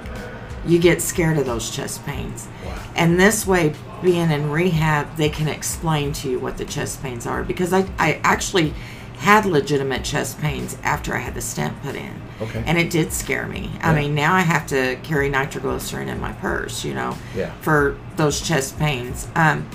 you 0.66 0.78
get 0.78 1.00
scared 1.00 1.38
of 1.38 1.46
those 1.46 1.70
chest 1.70 2.04
pains. 2.04 2.48
Wow. 2.64 2.78
And 2.96 3.18
this 3.18 3.46
way, 3.46 3.74
being 4.02 4.30
in 4.30 4.50
rehab, 4.50 5.16
they 5.16 5.28
can 5.28 5.48
explain 5.48 6.12
to 6.14 6.30
you 6.30 6.38
what 6.38 6.58
the 6.58 6.64
chest 6.64 7.02
pains 7.02 7.26
are 7.26 7.42
because 7.42 7.72
I, 7.72 7.86
I 7.98 8.20
actually 8.22 8.74
had 9.16 9.44
legitimate 9.46 10.04
chest 10.04 10.38
pains 10.40 10.76
after 10.84 11.14
I 11.14 11.18
had 11.18 11.34
the 11.34 11.40
stent 11.40 11.80
put 11.82 11.96
in. 11.96 12.12
Okay. 12.40 12.62
And 12.66 12.78
it 12.78 12.90
did 12.90 13.12
scare 13.12 13.46
me. 13.48 13.70
Yeah. 13.74 13.90
I 13.90 13.94
mean, 13.94 14.14
now 14.14 14.32
I 14.34 14.40
have 14.42 14.66
to 14.68 14.96
carry 15.02 15.28
nitroglycerin 15.28 16.08
in 16.08 16.20
my 16.20 16.32
purse, 16.34 16.84
you 16.84 16.94
know, 16.94 17.16
Yeah. 17.34 17.50
for 17.62 17.96
those 18.16 18.40
chest 18.40 18.78
pains. 18.78 19.26
Um, 19.34 19.68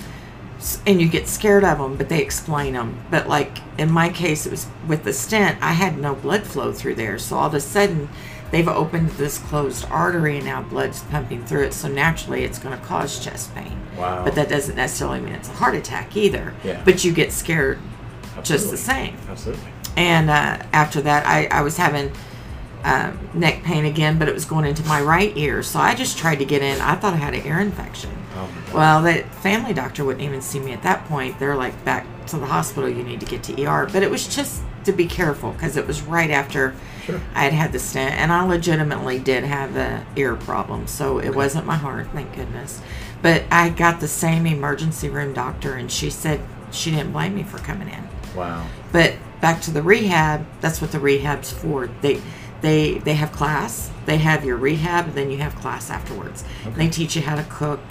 and 0.86 1.02
you 1.02 1.08
get 1.08 1.28
scared 1.28 1.64
of 1.64 1.78
them, 1.78 1.98
but 1.98 2.10
they 2.10 2.22
explain 2.22 2.74
them. 2.74 3.04
But 3.12 3.28
like 3.28 3.58
in 3.78 3.92
my 3.92 4.10
case, 4.10 4.46
it 4.46 4.52
was 4.52 4.68
with 4.88 5.04
the 5.04 5.14
stent, 5.14 5.58
I 5.62 5.74
had 5.74 5.98
no 5.98 6.16
blood 6.16 6.44
flow 6.44 6.72
through 6.72 6.96
there. 6.96 7.18
So 7.20 7.38
all 7.38 7.48
of 7.48 7.54
a 7.54 7.60
sudden, 7.60 8.10
they've 8.52 8.68
opened 8.68 9.10
this 9.12 9.38
closed 9.38 9.86
artery 9.90 10.38
and 10.38 10.46
now 10.46 10.62
blood's 10.62 11.04
pumping 11.04 11.46
through 11.46 11.64
it. 11.64 11.74
So 11.74 11.88
naturally, 11.88 12.44
it's 12.44 12.60
going 12.60 12.78
to 12.78 12.86
cause 12.86 13.24
chest 13.24 13.54
pain. 13.56 13.80
Wow. 13.98 14.24
But 14.24 14.36
that 14.36 14.50
doesn't 14.50 14.76
necessarily 14.76 15.20
mean 15.20 15.34
it's 15.34 15.50
a 15.50 15.54
heart 15.54 15.76
attack 15.76 16.16
either. 16.16 16.54
Yeah. 16.64 16.82
But 16.86 17.04
you 17.04 17.14
get 17.14 17.32
scared 17.32 17.80
just 18.44 18.72
the 18.72 18.78
same. 18.78 19.18
Absolutely. 19.30 19.64
And 19.96 20.30
uh, 20.30 20.64
after 20.74 21.02
that, 21.02 21.26
I, 21.28 21.46
I 21.48 21.62
was 21.62 21.78
having 21.78 22.12
um, 22.84 23.30
neck 23.34 23.64
pain 23.64 23.86
again, 23.86 24.20
but 24.20 24.28
it 24.28 24.34
was 24.34 24.46
going 24.46 24.66
into 24.66 24.84
my 24.86 25.02
right 25.02 25.36
ear. 25.38 25.64
So 25.64 25.80
I 25.80 25.96
just 25.96 26.18
tried 26.18 26.38
to 26.38 26.46
get 26.46 26.62
in. 26.62 26.82
I 26.82 26.96
thought 26.96 27.14
I 27.14 27.18
had 27.18 27.34
an 27.34 27.46
ear 27.46 27.60
infection. 27.60 28.12
Oh. 28.36 28.50
Well, 28.74 29.02
the 29.02 29.24
family 29.42 29.74
doctor 29.74 30.04
wouldn't 30.04 30.24
even 30.24 30.42
see 30.42 30.60
me 30.60 30.72
at 30.74 30.84
that 30.84 31.06
point. 31.06 31.40
They're 31.40 31.56
like, 31.56 31.84
back 31.86 32.06
to 32.28 32.38
the 32.38 32.46
hospital, 32.46 32.90
you 32.90 33.04
need 33.04 33.20
to 33.20 33.26
get 33.26 33.44
to 33.44 33.64
ER. 33.64 33.88
But 33.92 34.04
it 34.04 34.10
was 34.10 34.34
just 34.34 34.64
to 34.86 34.92
be 34.92 35.06
careful 35.06 35.52
because 35.52 35.78
it 35.78 35.88
was 35.88 36.02
right 36.02 36.30
after 36.30 36.76
Sure. 37.06 37.20
I 37.36 37.44
had 37.44 37.54
had 37.54 37.72
the 37.74 37.80
stent. 37.80 38.16
And 38.16 38.32
I 38.32 38.46
legitimately 38.46 39.20
did 39.20 39.44
have 39.44 39.76
a 39.76 40.06
ear 40.16 40.36
problem. 40.36 40.88
So 40.88 41.20
it 41.20 41.36
wasn't 41.36 41.66
my 41.66 41.76
heart, 41.76 42.08
thank 42.14 42.34
goodness. 42.36 42.82
But 43.22 43.44
I 43.52 43.70
got 43.70 44.00
the 44.00 44.08
same 44.08 44.46
emergency 44.46 45.10
room 45.10 45.34
doctor, 45.34 45.74
and 45.74 45.92
she 45.92 46.10
said 46.10 46.42
she 46.72 46.92
didn't 46.92 47.12
blame 47.12 47.36
me 47.36 47.44
for 47.44 47.58
coming 47.60 47.90
in. 47.90 48.08
Wow. 48.36 48.66
But 48.92 49.16
back 49.42 49.62
to 49.64 49.72
the 49.72 49.82
rehab, 49.82 50.46
that's 50.62 50.82
what 50.82 50.92
the 50.92 51.00
rehab's 51.00 51.52
for. 51.52 51.88
They 52.02 52.22
they 52.62 53.00
they 53.00 53.14
have 53.16 53.32
class, 53.32 53.92
they 54.06 54.18
have 54.18 54.46
your 54.46 54.58
rehab, 54.58 55.08
and 55.08 55.16
then 55.16 55.30
you 55.30 55.38
have 55.40 55.56
class 55.56 55.90
afterwards. 55.90 56.44
And 56.66 56.76
They 56.76 56.90
teach 56.90 57.16
you 57.16 57.22
how 57.22 57.36
to 57.36 57.44
cook 57.44 57.82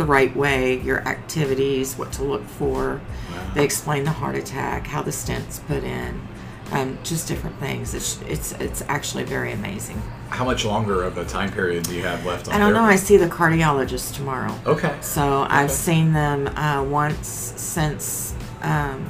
the 0.00 0.06
right 0.06 0.34
way, 0.34 0.80
your 0.80 1.06
activities, 1.06 1.96
what 1.96 2.10
to 2.12 2.24
look 2.24 2.44
for. 2.44 3.00
Wow. 3.30 3.52
They 3.54 3.64
explain 3.64 4.04
the 4.04 4.10
heart 4.10 4.34
attack, 4.34 4.86
how 4.86 5.02
the 5.02 5.10
stents 5.10 5.64
put 5.66 5.84
in, 5.84 6.26
um, 6.72 6.98
just 7.04 7.28
different 7.28 7.58
things. 7.58 7.94
It's 7.94 8.20
it's 8.22 8.52
it's 8.52 8.82
actually 8.88 9.24
very 9.24 9.52
amazing. 9.52 10.00
How 10.30 10.44
much 10.44 10.64
longer 10.64 11.02
of 11.02 11.18
a 11.18 11.24
time 11.26 11.52
period 11.52 11.84
do 11.84 11.94
you 11.94 12.02
have 12.02 12.24
left 12.24 12.48
on 12.48 12.54
I 12.54 12.58
don't 12.58 12.72
know. 12.72 12.82
I 12.82 12.96
see 12.96 13.18
the 13.18 13.26
cardiologist 13.26 14.16
tomorrow. 14.16 14.56
Okay. 14.64 14.96
So 15.02 15.46
I've 15.50 15.70
seen 15.70 16.14
them 16.14 16.46
uh, 16.56 16.82
once 16.82 17.28
since 17.56 18.34
um, 18.62 19.04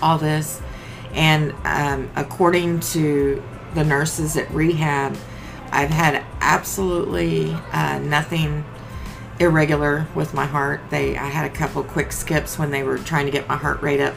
all 0.00 0.18
this, 0.18 0.62
and 1.14 1.52
um, 1.64 2.10
according 2.14 2.80
to 2.94 3.42
the 3.74 3.82
nurses 3.82 4.36
at 4.36 4.48
rehab, 4.52 5.16
I've 5.72 5.90
had 5.90 6.22
absolutely 6.40 7.54
uh, 7.72 7.98
nothing 7.98 8.64
irregular 9.42 10.06
with 10.14 10.32
my 10.34 10.46
heart. 10.46 10.80
They 10.90 11.16
I 11.16 11.26
had 11.26 11.44
a 11.50 11.54
couple 11.54 11.82
quick 11.84 12.12
skips 12.12 12.58
when 12.58 12.70
they 12.70 12.82
were 12.82 12.98
trying 12.98 13.26
to 13.26 13.32
get 13.32 13.48
my 13.48 13.56
heart 13.56 13.82
rate 13.82 14.00
up 14.00 14.14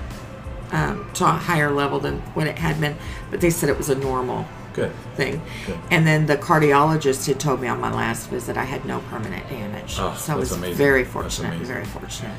um, 0.71 1.09
to 1.15 1.25
a 1.25 1.31
higher 1.31 1.71
level 1.71 1.99
than 1.99 2.19
what 2.33 2.47
it 2.47 2.57
had 2.57 2.79
been, 2.79 2.95
but 3.31 3.41
they 3.41 3.49
said 3.49 3.69
it 3.69 3.77
was 3.77 3.89
a 3.89 3.95
normal 3.95 4.45
Good. 4.73 4.91
thing. 5.15 5.41
Good. 5.65 5.77
And 5.91 6.05
then 6.05 6.25
the 6.25 6.37
cardiologist 6.37 7.27
had 7.27 7.39
told 7.39 7.61
me 7.61 7.67
on 7.67 7.79
my 7.79 7.93
last 7.93 8.29
visit 8.29 8.57
I 8.57 8.63
had 8.65 8.85
no 8.85 8.99
permanent 9.09 9.47
damage. 9.49 9.95
Oh, 9.99 10.15
so 10.17 10.33
I 10.33 10.35
was 10.35 10.51
amazing. 10.51 10.75
very 10.75 11.03
fortunate. 11.05 11.59
Very 11.61 11.85
fortunate. 11.85 12.35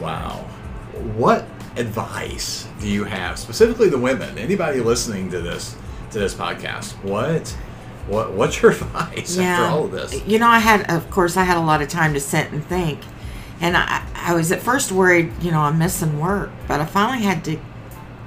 Wow. 0.00 0.44
What 1.16 1.46
advice 1.76 2.66
do 2.80 2.88
you 2.88 3.04
have, 3.04 3.38
specifically 3.38 3.88
the 3.88 3.98
women? 3.98 4.38
Anybody 4.38 4.80
listening 4.80 5.30
to 5.30 5.40
this 5.40 5.76
to 6.10 6.18
this 6.18 6.34
podcast? 6.34 6.92
What 7.04 7.56
what 8.10 8.32
what's 8.32 8.60
your 8.60 8.70
advice 8.72 9.38
after 9.38 9.64
all 9.64 9.84
of 9.86 9.92
this? 9.92 10.24
You 10.26 10.38
know, 10.38 10.48
I 10.48 10.58
had, 10.58 10.90
of 10.90 11.10
course, 11.10 11.36
I 11.36 11.44
had 11.44 11.56
a 11.56 11.60
lot 11.60 11.80
of 11.82 11.88
time 11.88 12.12
to 12.14 12.20
sit 12.20 12.50
and 12.52 12.64
think. 12.64 13.00
And 13.60 13.76
I, 13.76 14.04
I 14.14 14.34
was 14.34 14.50
at 14.52 14.60
first 14.62 14.90
worried, 14.90 15.32
you 15.42 15.50
know, 15.50 15.60
I'm 15.60 15.78
missing 15.78 16.18
work. 16.18 16.50
But 16.66 16.80
I 16.80 16.86
finally 16.86 17.22
had 17.24 17.44
to, 17.44 17.58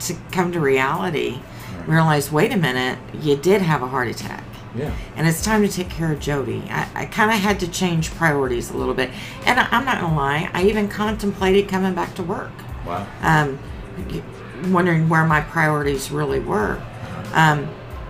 to 0.01 0.15
come 0.31 0.51
to 0.51 0.59
reality, 0.59 1.39
realize, 1.87 2.31
wait 2.31 2.51
a 2.51 2.57
minute, 2.57 2.99
you 3.21 3.35
did 3.35 3.61
have 3.61 3.81
a 3.81 3.87
heart 3.87 4.07
attack. 4.07 4.43
Yeah. 4.75 4.91
and 5.15 5.27
it's 5.27 5.43
time 5.43 5.61
to 5.61 5.67
take 5.71 5.89
care 5.91 6.11
of 6.11 6.19
Jody. 6.19 6.63
I, 6.67 6.87
I 6.95 7.05
kind 7.05 7.29
of 7.29 7.37
had 7.37 7.59
to 7.59 7.67
change 7.69 8.09
priorities 8.15 8.71
a 8.71 8.77
little 8.77 8.95
bit, 8.95 9.11
and 9.45 9.59
I, 9.59 9.67
I'm 9.69 9.85
not 9.85 10.01
gonna 10.01 10.15
lie, 10.15 10.49
I 10.51 10.63
even 10.63 10.87
contemplated 10.89 11.67
coming 11.69 11.93
back 11.93 12.15
to 12.15 12.23
work, 12.23 12.49
Wow. 12.83 13.05
um, 13.21 13.59
wondering 14.71 15.09
where 15.09 15.25
my 15.25 15.41
priorities 15.41 16.09
really 16.09 16.39
were. 16.39 16.81
Um, 17.33 17.67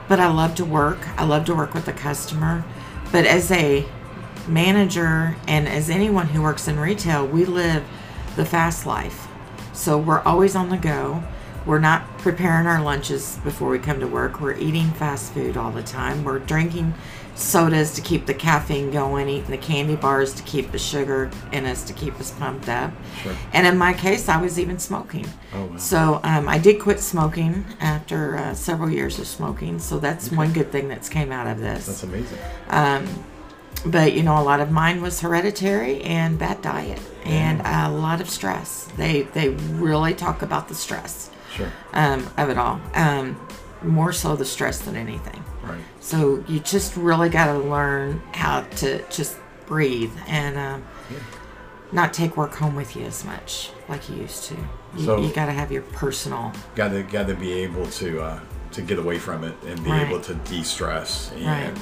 but 0.07 0.19
I 0.19 0.27
love 0.27 0.55
to 0.55 0.65
work. 0.65 0.99
I 1.19 1.25
love 1.25 1.45
to 1.45 1.55
work 1.55 1.73
with 1.73 1.85
the 1.85 1.93
customer, 1.93 2.63
but 3.11 3.25
as 3.25 3.51
a 3.51 3.85
manager 4.47 5.35
and 5.47 5.67
as 5.67 5.89
anyone 5.89 6.27
who 6.27 6.41
works 6.41 6.67
in 6.67 6.79
retail, 6.79 7.25
we 7.25 7.45
live 7.45 7.83
the 8.35 8.45
fast 8.45 8.85
life. 8.85 9.27
So 9.73 9.97
we're 9.97 10.21
always 10.21 10.55
on 10.55 10.69
the 10.69 10.77
go. 10.77 11.23
We're 11.65 11.79
not 11.79 12.17
preparing 12.17 12.67
our 12.67 12.81
lunches 12.81 13.37
before 13.43 13.69
we 13.69 13.79
come 13.79 13.99
to 14.01 14.07
work. 14.07 14.41
We're 14.41 14.57
eating 14.57 14.91
fast 14.91 15.33
food 15.33 15.55
all 15.55 15.71
the 15.71 15.83
time. 15.83 16.23
We're 16.23 16.39
drinking 16.39 16.93
sodas 17.35 17.93
to 17.95 18.01
keep 18.01 18.25
the 18.25 18.33
caffeine 18.33 18.91
going, 18.91 19.27
eating 19.27 19.49
the 19.51 19.57
candy 19.57 19.95
bars 19.95 20.33
to 20.35 20.43
keep 20.43 20.71
the 20.71 20.77
sugar 20.79 21.31
in 21.51 21.65
us 21.65 21.83
to 21.85 21.93
keep 21.93 22.19
us 22.19 22.31
pumped 22.31 22.69
up. 22.69 22.91
Sure. 23.21 23.35
And 23.53 23.65
in 23.65 23.77
my 23.77 23.93
case, 23.93 24.29
I 24.29 24.39
was 24.41 24.59
even 24.59 24.77
smoking. 24.79 25.25
Oh, 25.53 25.65
wow. 25.65 25.77
So 25.77 26.19
um, 26.23 26.47
I 26.47 26.57
did 26.59 26.79
quit 26.79 26.99
smoking 26.99 27.65
after 27.79 28.37
uh, 28.37 28.53
several 28.53 28.89
years 28.89 29.17
of 29.19 29.27
smoking. 29.27 29.79
So 29.79 29.97
that's 29.99 30.31
one 30.31 30.53
good 30.53 30.71
thing 30.71 30.87
that's 30.87 31.09
came 31.09 31.31
out 31.31 31.47
of 31.47 31.59
this. 31.59 31.87
That's 31.87 32.03
amazing. 32.03 32.37
But 33.85 34.13
you 34.13 34.23
know, 34.23 34.39
a 34.39 34.43
lot 34.43 34.61
of 34.61 34.71
mine 34.71 35.01
was 35.01 35.19
hereditary 35.19 36.01
and 36.03 36.39
bad 36.39 36.61
diet 36.61 37.01
and 37.25 37.59
a 37.65 37.89
lot 37.89 38.21
of 38.21 38.29
stress. 38.29 38.85
They 38.95 39.23
they 39.23 39.49
really 39.49 40.13
talk 40.13 40.41
about 40.41 40.69
the 40.69 40.75
stress 40.75 41.29
Sure. 41.53 41.71
um, 41.91 42.29
of 42.37 42.49
it 42.49 42.57
all. 42.57 42.79
Um, 42.93 43.35
more 43.81 44.13
so 44.13 44.35
the 44.37 44.45
stress 44.45 44.79
than 44.79 44.95
anything. 44.95 45.42
Right. 45.63 45.79
So 46.01 46.43
you 46.47 46.59
just 46.59 46.95
really 46.97 47.29
got 47.29 47.45
to 47.53 47.57
learn 47.59 48.21
how 48.33 48.61
to 48.61 49.01
just 49.09 49.37
breathe 49.65 50.11
and 50.27 50.57
um, 50.57 50.83
not 51.91 52.13
take 52.13 52.35
work 52.37 52.53
home 52.53 52.75
with 52.75 52.95
you 52.95 53.05
as 53.05 53.23
much 53.23 53.71
like 53.87 54.09
you 54.09 54.17
used 54.17 54.43
to. 54.45 54.55
You, 54.97 55.05
So- 55.05 55.21
you 55.21 55.33
got 55.33 55.45
to 55.47 55.53
have 55.53 55.71
your 55.71 55.83
personal. 55.83 56.51
got 56.75 56.89
to 56.89 57.03
got 57.03 57.27
to 57.27 57.35
be 57.35 57.53
able 57.53 57.85
to 57.87 58.21
uh, 58.21 58.39
to 58.73 58.81
get 58.81 58.97
away 58.99 59.19
from 59.19 59.43
it 59.43 59.55
and 59.65 59.81
be 59.83 59.91
Right. 59.91 60.07
able 60.07 60.19
to 60.21 60.33
de-stress 60.33 61.31
and 61.35 61.45
Right. 61.45 61.77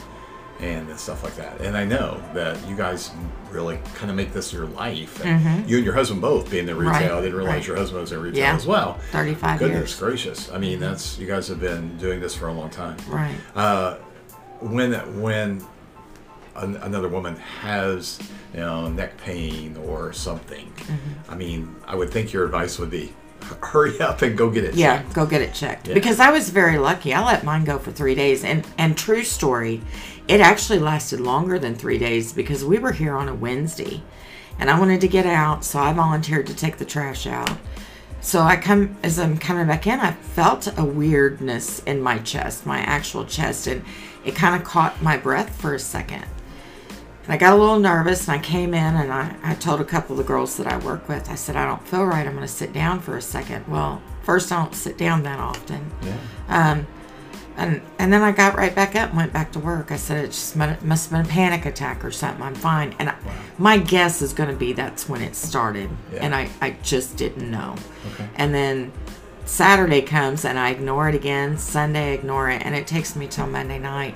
And 0.61 0.99
stuff 0.99 1.23
like 1.23 1.35
that. 1.35 1.59
And 1.61 1.75
I 1.75 1.83
know 1.85 2.21
that 2.33 2.57
you 2.67 2.75
guys 2.75 3.11
really 3.49 3.79
kind 3.95 4.09
of 4.09 4.15
make 4.15 4.31
this 4.31 4.53
your 4.53 4.65
life. 4.67 5.21
Mhm. 5.23 5.67
You 5.67 5.77
and 5.77 5.85
your 5.85 5.93
husband 5.95 6.21
both 6.21 6.49
being 6.51 6.69
in 6.69 6.77
retail. 6.77 6.91
Right, 6.93 7.11
I 7.11 7.21
didn't 7.21 7.35
realize 7.35 7.55
right. 7.55 7.67
your 7.67 7.75
husband 7.77 8.01
was 8.01 8.11
in 8.11 8.21
retail 8.21 8.39
Yeah. 8.39 8.55
as 8.55 8.65
well. 8.67 8.99
35 9.11 9.59
Goodness 9.59 9.79
years. 9.91 9.99
gracious! 9.99 10.51
I 10.51 10.57
mean, 10.57 10.79
that's 10.79 11.17
you 11.17 11.27
guys 11.27 11.47
have 11.47 11.59
been 11.59 11.97
doing 11.97 12.19
this 12.19 12.35
for 12.35 12.47
a 12.47 12.53
long 12.53 12.69
time. 12.69 12.97
Right. 13.09 13.35
Uh, 13.55 13.95
when 14.59 14.93
when 15.19 15.63
an, 16.55 16.75
another 16.77 17.07
woman 17.07 17.35
has 17.61 18.19
you 18.53 18.59
know 18.59 18.87
neck 18.89 19.17
pain 19.17 19.77
or 19.85 20.13
something, 20.13 20.71
Mm-hmm. 20.77 21.31
I 21.31 21.35
mean, 21.35 21.75
I 21.87 21.95
would 21.95 22.09
think 22.11 22.33
your 22.33 22.45
advice 22.45 22.77
would 22.77 22.89
be 22.91 23.13
hurry 23.61 23.99
up 23.99 24.21
and 24.21 24.37
go 24.37 24.49
get 24.49 24.63
it. 24.63 24.75
Yeah, 24.75 24.97
checked. 24.97 25.13
go 25.13 25.25
get 25.25 25.41
it 25.41 25.53
checked. 25.53 25.87
Yeah. 25.87 25.93
Because 25.93 26.19
I 26.19 26.31
was 26.31 26.49
very 26.49 26.77
lucky. 26.77 27.13
I 27.13 27.23
let 27.23 27.43
mine 27.43 27.63
go 27.63 27.77
for 27.79 27.91
three 27.91 28.15
days, 28.15 28.43
and 28.43 28.67
and 28.77 28.97
true 28.97 29.23
story, 29.23 29.81
it 30.27 30.41
actually 30.41 30.79
lasted 30.79 31.19
longer 31.19 31.59
than 31.59 31.75
three 31.75 31.97
days 31.97 32.33
because 32.33 32.63
we 32.63 32.79
were 32.79 32.91
here 32.91 33.15
on 33.15 33.27
a 33.27 33.35
Wednesday, 33.35 34.01
and 34.59 34.69
I 34.69 34.79
wanted 34.79 35.01
to 35.01 35.07
get 35.07 35.25
out, 35.25 35.63
so 35.63 35.79
I 35.79 35.93
volunteered 35.93 36.47
to 36.47 36.55
take 36.55 36.77
the 36.77 36.85
trash 36.85 37.27
out. 37.27 37.57
So 38.21 38.41
I 38.41 38.55
come 38.55 38.95
as 39.01 39.17
I'm 39.17 39.37
coming 39.37 39.67
back 39.67 39.87
in, 39.87 39.99
I 39.99 40.11
felt 40.11 40.71
a 40.77 40.85
weirdness 40.85 41.79
in 41.83 42.01
my 42.01 42.19
chest, 42.19 42.65
my 42.65 42.79
actual 42.79 43.25
chest, 43.25 43.65
and 43.67 43.83
it 44.23 44.35
kind 44.35 44.55
of 44.55 44.63
caught 44.63 45.01
my 45.01 45.17
breath 45.17 45.59
for 45.59 45.73
a 45.73 45.79
second. 45.79 46.25
And 47.23 47.33
I 47.33 47.37
got 47.37 47.53
a 47.53 47.55
little 47.55 47.79
nervous 47.79 48.27
and 48.27 48.39
I 48.39 48.43
came 48.43 48.73
in 48.73 48.95
and 48.95 49.11
I, 49.11 49.35
I 49.43 49.55
told 49.55 49.79
a 49.79 49.85
couple 49.85 50.13
of 50.13 50.17
the 50.17 50.23
girls 50.23 50.57
that 50.57 50.67
I 50.67 50.77
work 50.77 51.07
with, 51.07 51.29
I 51.29 51.35
said, 51.35 51.55
I 51.55 51.65
don't 51.65 51.85
feel 51.87 52.05
right. 52.05 52.25
I'm 52.25 52.33
going 52.33 52.47
to 52.47 52.51
sit 52.51 52.73
down 52.73 52.99
for 52.99 53.15
a 53.15 53.21
second. 53.21 53.67
Well, 53.67 54.01
first, 54.23 54.51
I 54.51 54.61
don't 54.61 54.73
sit 54.73 54.97
down 54.97 55.23
that 55.23 55.39
often. 55.39 55.91
Yeah. 56.01 56.17
Um, 56.47 56.87
and, 57.57 57.81
and 57.99 58.11
then 58.11 58.23
I 58.23 58.31
got 58.31 58.55
right 58.55 58.73
back 58.73 58.95
up 58.95 59.09
and 59.09 59.17
went 59.17 59.33
back 59.33 59.51
to 59.51 59.59
work. 59.59 59.91
I 59.91 59.97
said, 59.97 60.25
it 60.25 60.27
just 60.29 60.55
mu- 60.55 60.75
must 60.81 61.09
have 61.09 61.21
been 61.21 61.29
a 61.29 61.33
panic 61.33 61.65
attack 61.65 62.03
or 62.03 62.09
something. 62.09 62.41
I'm 62.41 62.55
fine. 62.55 62.95
And 62.97 63.09
I, 63.09 63.15
my 63.59 63.77
guess 63.77 64.21
is 64.21 64.33
going 64.33 64.49
to 64.49 64.55
be 64.55 64.73
that's 64.73 65.07
when 65.07 65.21
it 65.21 65.35
started. 65.35 65.91
Yeah. 66.11 66.19
And 66.25 66.33
I, 66.33 66.49
I 66.59 66.77
just 66.81 67.17
didn't 67.17 67.51
know. 67.51 67.75
Okay. 68.13 68.29
And 68.35 68.53
then 68.53 68.91
Saturday 69.45 70.01
comes 70.01 70.43
and 70.45 70.57
I 70.57 70.69
ignore 70.69 71.09
it 71.09 71.13
again. 71.13 71.57
Sunday, 71.57 72.13
ignore 72.13 72.49
it. 72.49 72.65
And 72.65 72.73
it 72.73 72.87
takes 72.87 73.15
me 73.15 73.27
till 73.27 73.47
Monday 73.47 73.77
night. 73.77 74.15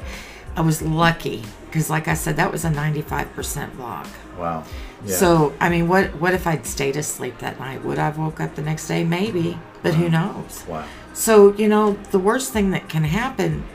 I 0.56 0.62
was 0.62 0.82
lucky 0.82 1.44
because, 1.76 1.90
like 1.90 2.08
I 2.08 2.14
said, 2.14 2.38
that 2.38 2.54
was 2.54 2.64
a 2.64 2.70
95% 2.70 3.76
block. 3.76 4.08
Wow. 4.40 4.64
Yeah. 5.06 5.14
So, 5.14 5.54
I 5.60 5.68
mean, 5.68 5.90
what 5.90 6.06
what 6.22 6.34
if 6.34 6.48
I'd 6.48 6.66
stayed 6.66 6.96
asleep 6.96 7.38
that 7.40 7.60
night? 7.60 7.84
Would 7.84 8.00
I 8.00 8.06
have 8.06 8.18
woke 8.18 8.40
up 8.40 8.56
the 8.56 8.62
next 8.62 8.88
day? 8.88 9.04
Maybe, 9.04 9.60
but 9.84 9.94
who 9.94 10.10
knows? 10.10 10.64
Wow. 10.70 10.86
So, 11.14 11.54
you 11.56 11.68
know, 11.68 11.98
the 12.12 12.20
worst 12.20 12.54
thing 12.54 12.72
that 12.72 12.88
can 12.88 13.04
happen 13.04 13.66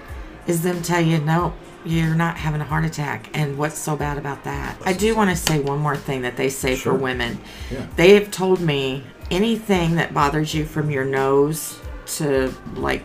is 0.46 0.62
them 0.62 0.80
tell 0.80 1.02
you, 1.02 1.18
no, 1.18 1.52
you're 1.84 2.14
not 2.14 2.38
having 2.38 2.62
a 2.62 2.64
heart 2.64 2.86
attack. 2.86 3.28
And 3.34 3.58
what's 3.58 3.78
so 3.78 3.96
bad 3.96 4.16
about 4.16 4.44
that? 4.44 4.78
I 4.86 4.94
do 4.94 5.14
want 5.14 5.28
to 5.28 5.36
say 5.36 5.60
one 5.60 5.78
more 5.78 5.96
thing 5.96 6.22
that 6.22 6.38
they 6.38 6.48
say 6.48 6.74
Sure. 6.76 6.94
for 6.94 6.98
women. 6.98 7.38
Yeah. 7.70 7.86
They 7.96 8.14
have 8.14 8.30
told 8.30 8.62
me 8.62 9.04
anything 9.30 9.96
that 9.96 10.14
bothers 10.14 10.54
you 10.54 10.64
from 10.64 10.90
your 10.90 11.04
nose 11.04 11.78
to 12.16 12.54
like 12.76 13.02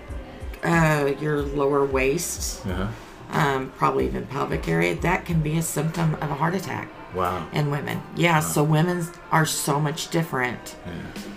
uh, 0.63 1.11
your 1.19 1.41
lower 1.41 1.85
waist, 1.85 2.65
Uh-huh. 2.65 2.87
Um, 3.35 3.71
probably 3.77 4.05
even 4.05 4.25
pelvic 4.27 4.67
area, 4.67 4.95
that 4.95 5.25
can 5.25 5.41
be 5.41 5.57
a 5.57 5.61
symptom 5.61 6.15
of 6.15 6.23
a 6.31 6.33
heart 6.35 6.55
attack 6.55 6.89
Wow. 7.13 7.47
in 7.53 7.69
women. 7.71 8.01
Yeah, 8.15 8.39
so 8.39 8.63
women's 8.63 9.11
are 9.31 9.45
so 9.45 9.79
much 9.79 10.09
different 10.09 10.75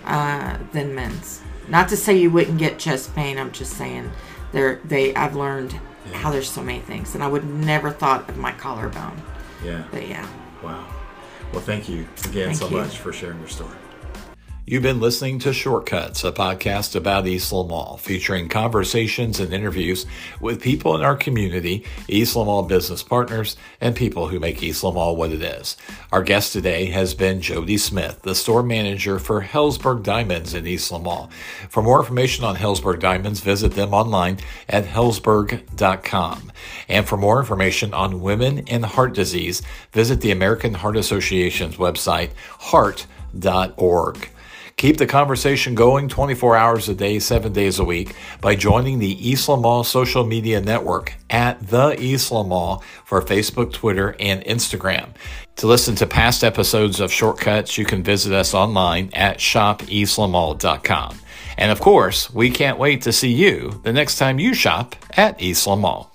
uh, 0.05 0.57
than 0.73 0.95
men's. 0.95 1.41
Not 1.67 1.89
to 1.89 1.97
say 1.97 2.17
you 2.17 2.31
wouldn't 2.31 2.57
get 2.57 2.79
chest 2.79 3.13
pain. 3.15 3.37
I'm 3.37 3.51
just 3.51 3.73
saying 3.73 4.11
they're 4.51 4.79
they. 4.83 5.13
I've 5.15 5.35
learned 5.35 5.79
how 6.13 6.31
there's 6.31 6.49
so 6.49 6.63
many 6.63 6.79
things, 6.79 7.13
and 7.15 7.23
I 7.23 7.27
would 7.27 7.45
never 7.45 7.91
thought 7.91 8.27
of 8.29 8.37
my 8.37 8.51
collarbone. 8.53 9.21
Yeah. 9.63 9.83
But 9.91 10.07
yeah, 10.07 10.27
Wow. 10.63 10.85
Well, 11.53 11.61
thank 11.61 11.87
you 11.89 12.07
again 12.25 12.47
Thank 12.47 12.57
so 12.57 12.67
you. 12.69 12.77
much 12.77 12.97
for 12.97 13.11
sharing 13.13 13.39
your 13.39 13.47
story. 13.49 13.75
You've 14.69 14.83
been 14.83 14.99
listening 14.99 15.39
to 15.39 15.51
Shortcuts, 15.51 16.23
a 16.23 16.31
podcast 16.31 16.95
about 16.95 17.25
Eastland 17.25 17.69
Mall, 17.69 17.97
featuring 17.97 18.47
conversations 18.49 19.39
and 19.39 19.51
interviews 19.51 20.05
with 20.39 20.61
people 20.61 20.93
in 20.93 21.01
our 21.01 21.15
community, 21.15 21.83
Eastland 22.07 22.45
Mall 22.45 22.61
business 22.61 23.01
partners, 23.01 23.57
and 23.81 23.95
people 23.95 24.27
who 24.27 24.39
make 24.39 24.61
Eastland 24.61 24.93
Mall 24.93 25.15
what 25.15 25.31
it 25.31 25.41
is. 25.41 25.75
Our 26.11 26.21
guest 26.21 26.53
today 26.53 26.85
has 26.85 27.15
been 27.15 27.41
Jody 27.41 27.79
Smith, 27.79 28.21
the 28.21 28.35
store 28.35 28.61
manager 28.61 29.17
for 29.17 29.41
Helzberg 29.41 30.03
Diamonds 30.03 30.53
in 30.53 30.67
Eastland 30.67 31.03
Mall. 31.03 31.31
For 31.67 31.81
more 31.81 31.97
information 31.97 32.45
on 32.45 32.55
Helzberg 32.55 32.99
Diamonds, 32.99 33.39
visit 33.39 33.71
them 33.71 33.91
online 33.91 34.37
at 34.67 34.85
helzberg.com. 34.85 36.51
And 36.87 37.07
for 37.07 37.17
more 37.17 37.39
information 37.39 37.91
on 37.95 38.21
women 38.21 38.65
and 38.67 38.85
heart 38.85 39.15
disease, 39.15 39.63
visit 39.93 40.21
the 40.21 40.29
American 40.29 40.75
Heart 40.75 40.97
Association's 40.97 41.77
website, 41.77 42.33
heart.org. 42.59 44.29
Keep 44.79 44.95
the 44.95 45.07
conversation 45.07 45.75
going 45.75 46.07
24 46.07 46.55
hours 46.55 46.87
a 46.87 46.95
day, 46.95 47.19
seven 47.19 47.51
days 47.51 47.79
a 47.79 47.83
week 47.83 48.15
by 48.39 48.55
joining 48.55 48.99
the 48.99 49.29
Eastland 49.29 49.61
Mall 49.61 49.83
social 49.83 50.25
media 50.25 50.61
network 50.61 51.15
at 51.29 51.59
The 51.67 52.01
Eastland 52.01 52.47
Mall 52.47 52.81
for 53.03 53.21
Facebook, 53.21 53.73
Twitter, 53.73 54.15
and 54.21 54.41
Instagram. 54.45 55.09
To 55.57 55.67
listen 55.67 55.95
to 55.95 56.07
past 56.07 56.45
episodes 56.45 57.01
of 57.01 57.11
Shortcuts, 57.11 57.77
you 57.77 57.83
can 57.83 58.03
visit 58.03 58.31
us 58.31 58.53
online 58.53 59.09
at 59.11 59.39
shopeastlandmall.com. 59.39 61.19
And 61.57 61.71
of 61.73 61.81
course, 61.81 62.33
we 62.33 62.49
can't 62.49 62.79
wait 62.79 63.01
to 63.01 63.11
see 63.11 63.33
you 63.33 63.81
the 63.83 63.91
next 63.91 64.17
time 64.17 64.39
you 64.39 64.53
shop 64.53 64.95
at 65.17 65.41
Eastland 65.41 65.81
Mall. 65.81 66.09